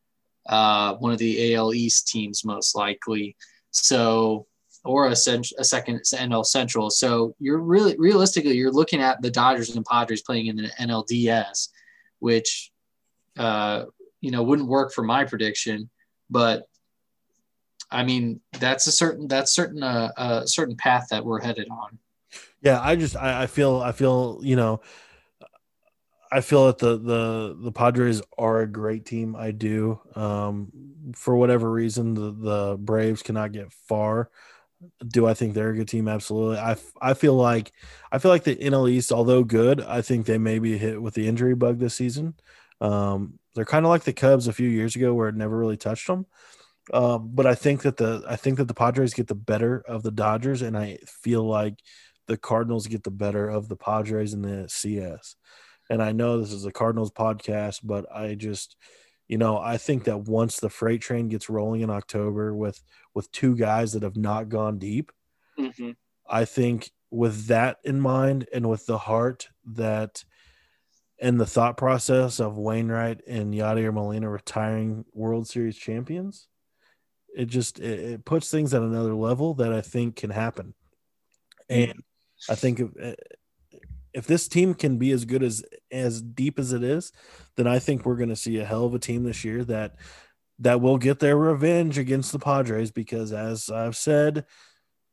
[0.48, 3.36] uh, one of the AL East teams most likely.
[3.72, 4.46] So
[4.86, 6.90] or a, cent- a second NL Central.
[6.90, 11.70] So you're really realistically you're looking at the Dodgers and Padres playing in the NLDS,
[12.20, 12.72] which
[13.38, 13.86] uh,
[14.22, 15.90] you know, wouldn't work for my prediction,
[16.30, 16.68] but
[17.90, 21.98] I mean, that's a certain that's certain uh, a certain path that we're headed on.
[22.62, 24.82] Yeah, I just I, I feel I feel you know
[26.32, 29.36] I feel that the the the Padres are a great team.
[29.36, 30.00] I do.
[30.16, 30.72] Um,
[31.16, 34.30] for whatever reason, the the Braves cannot get far.
[35.08, 36.08] Do I think they're a good team?
[36.08, 36.58] Absolutely.
[36.60, 37.74] I I feel like
[38.12, 41.14] I feel like the NL East, although good, I think they may be hit with
[41.16, 42.36] the injury bug this season.
[42.82, 45.78] Um, they're kind of like the Cubs a few years ago, where it never really
[45.78, 46.26] touched them.
[46.94, 50.04] Um, but I think that the I think that the Padres get the better of
[50.04, 51.76] the Dodgers, and I feel like
[52.28, 55.36] the Cardinals get the better of the Padres in the CS.
[55.90, 58.76] And I know this is a Cardinals podcast, but I just,
[59.28, 62.82] you know, I think that once the freight train gets rolling in October with
[63.14, 65.12] with two guys that have not gone deep,
[65.60, 65.92] Mm-hmm.
[66.30, 70.24] I think with that in mind and with the heart that
[71.20, 76.48] and the thought process of Wainwright and Yadier Molina retiring World Series champions,
[77.36, 80.74] it just it, it puts things at another level that I think can happen.
[81.70, 82.04] And
[82.50, 83.16] I think if, eh,
[84.14, 87.12] if this team can be as good as as deep as it is,
[87.56, 89.96] then I think we're going to see a hell of a team this year that
[90.60, 94.46] that will get their revenge against the Padres because as I've said,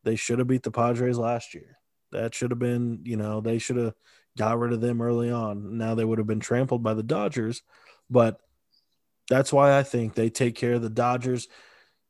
[0.05, 1.77] they should have beat the Padres last year.
[2.13, 3.95] That should have been, you know, they should have
[4.39, 5.77] got rid of them early on.
[5.77, 7.63] Now they would have been trampled by the Dodgers,
[8.09, 8.41] but
[9.29, 11.49] that's why I think they take care of the Dodgers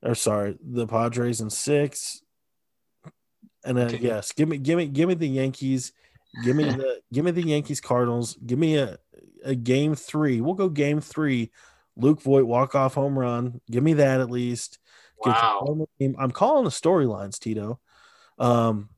[0.04, 2.22] or sorry, the Padres in 6.
[3.64, 3.98] And then Okay.
[3.98, 5.92] yes, give me give me give me the Yankees.
[6.44, 8.36] Give me the give me the Yankees Cardinals.
[8.44, 8.98] Give me a,
[9.44, 10.40] a game 3.
[10.40, 11.50] We'll go game 3.
[11.96, 13.60] Luke Voit walk off home run.
[13.70, 14.78] Give me that at least.
[15.24, 15.86] Wow.
[16.18, 17.78] I'm calling the storylines, Tito.
[18.38, 18.90] Um,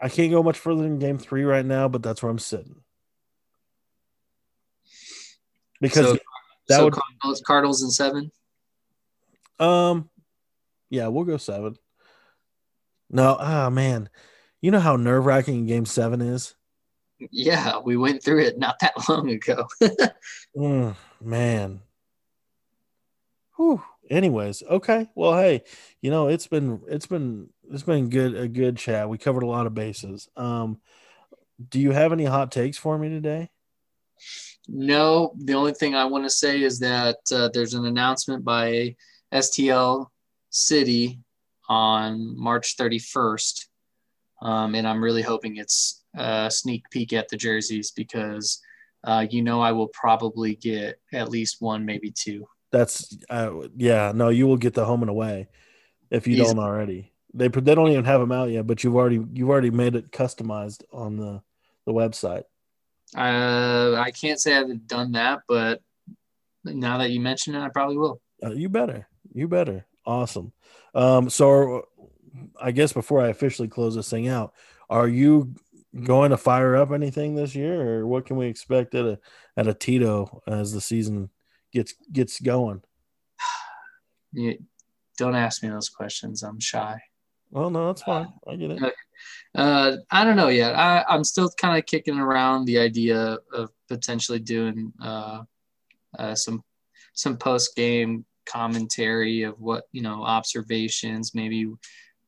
[0.00, 2.76] I can't go much further than game three right now, but that's where I'm sitting.
[5.80, 6.18] Because so,
[6.68, 8.30] that so would- Cardinals, Cardinals in seven.
[9.58, 10.08] um,
[10.90, 11.76] yeah, we'll go seven.
[13.10, 14.08] No, ah man,
[14.60, 16.54] you know how nerve wracking game seven is.
[17.30, 19.66] Yeah, we went through it not that long ago.
[20.56, 21.80] Mm, man.
[23.56, 23.80] Whew.
[24.10, 25.08] Anyways, okay.
[25.14, 25.62] Well, hey,
[26.02, 29.08] you know it's been it's been it's been good a good chat.
[29.08, 30.28] We covered a lot of bases.
[30.36, 30.80] Um,
[31.68, 33.50] do you have any hot takes for me today?
[34.66, 38.96] No, the only thing I want to say is that uh, there's an announcement by
[39.32, 40.06] STL
[40.50, 41.20] City
[41.70, 43.66] on March 31st.
[44.42, 48.60] Um, and I'm really hoping it's a sneak peek at the jerseys because
[49.04, 52.46] uh, you know I will probably get at least one, maybe two.
[52.72, 54.12] That's uh, yeah.
[54.14, 55.48] No, you will get the home and away
[56.10, 56.44] if you Easy.
[56.44, 57.12] don't already.
[57.32, 60.10] They they don't even have them out yet, but you've already you've already made it
[60.10, 61.42] customized on the
[61.86, 62.44] the website.
[63.16, 65.80] Uh, I can't say I've done that, but
[66.64, 68.20] now that you mention it, I probably will.
[68.42, 69.06] Uh, you better.
[69.32, 69.86] You better.
[70.06, 70.52] Awesome.
[70.94, 71.88] Um, so
[72.60, 74.54] I guess before I officially close this thing out,
[74.88, 75.54] are you
[76.04, 79.18] going to fire up anything this year, or what can we expect at a
[79.56, 81.30] at a Tito as the season
[81.72, 82.82] gets gets going?
[84.32, 84.58] You,
[85.18, 86.44] don't ask me those questions.
[86.44, 87.00] I'm shy.
[87.50, 88.32] Well, no, that's fine.
[88.48, 88.94] I get it.
[89.54, 90.76] Uh, I don't know yet.
[90.76, 95.42] I, I'm still kind of kicking around the idea of potentially doing uh,
[96.18, 96.62] uh, some
[97.12, 101.66] some post game commentary of what you know observations, maybe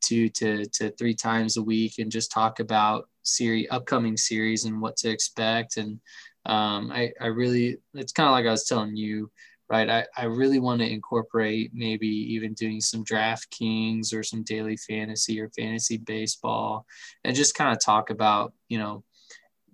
[0.00, 4.80] two to to three times a week, and just talk about series upcoming series and
[4.80, 5.76] what to expect.
[5.76, 6.00] And
[6.46, 9.30] um, I I really it's kind of like I was telling you.
[9.70, 14.76] Right, I, I really want to incorporate maybe even doing some DraftKings or some daily
[14.76, 16.84] fantasy or fantasy baseball,
[17.24, 19.02] and just kind of talk about you know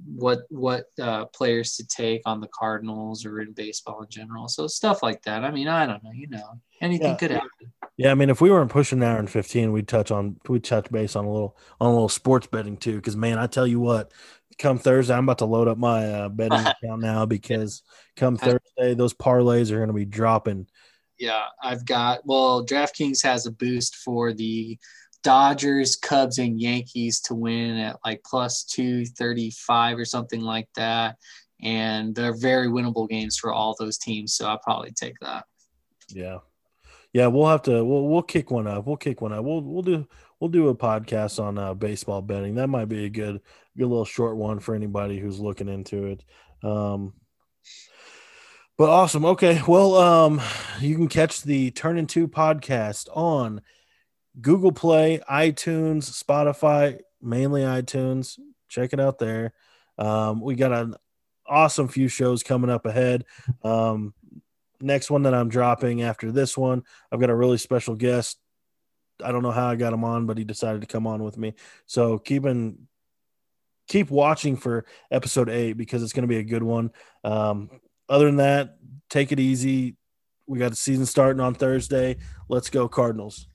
[0.04, 4.48] what what uh, players to take on the Cardinals or in baseball in general.
[4.48, 5.44] So stuff like that.
[5.44, 6.12] I mean, I don't know.
[6.12, 7.16] You know, anything Yeah.
[7.16, 7.72] could happen.
[7.96, 10.62] Yeah, I mean, if we weren't pushing an hour and fifteen, we'd touch on we'd
[10.62, 12.96] touch base on a little on a little sports betting too.
[12.96, 14.12] Because man, I tell you what,
[14.58, 17.82] come Thursday, I'm about to load up my uh, betting account now because
[18.16, 20.68] come Thursday, those parlays are going to be dropping.
[21.18, 22.20] Yeah, I've got.
[22.24, 24.78] Well, DraftKings has a boost for the
[25.22, 30.68] Dodgers, Cubs, and Yankees to win at like plus two thirty five or something like
[30.76, 31.16] that.
[31.60, 34.34] And they're very winnable games for all those teams.
[34.34, 35.44] So I'll probably take that.
[36.08, 36.38] Yeah,
[37.12, 38.86] yeah, we'll have to we'll we'll kick one up.
[38.86, 39.44] We'll kick one up.
[39.44, 40.06] We'll we'll do
[40.38, 42.54] we'll do a podcast on uh, baseball betting.
[42.54, 43.40] That might be a good
[43.76, 46.24] good little short one for anybody who's looking into it.
[46.62, 47.14] Um,
[48.76, 49.24] but awesome.
[49.24, 50.40] Okay, well, um,
[50.80, 53.60] you can catch the Turn Into podcast on
[54.40, 58.38] Google Play, iTunes, Spotify, mainly iTunes.
[58.68, 59.52] Check it out there.
[59.98, 60.94] Um, we got an
[61.46, 63.24] awesome few shows coming up ahead.
[63.64, 64.14] Um,
[64.80, 68.38] next one that I'm dropping after this one, I've got a really special guest.
[69.24, 71.36] I don't know how I got him on, but he decided to come on with
[71.36, 71.54] me.
[71.86, 72.86] So keeping
[73.88, 76.92] keep watching for episode eight because it's going to be a good one.
[77.24, 77.70] Um,
[78.08, 78.76] other than that,
[79.10, 79.96] take it easy.
[80.46, 82.18] We got the season starting on Thursday.
[82.48, 83.48] Let's go Cardinals.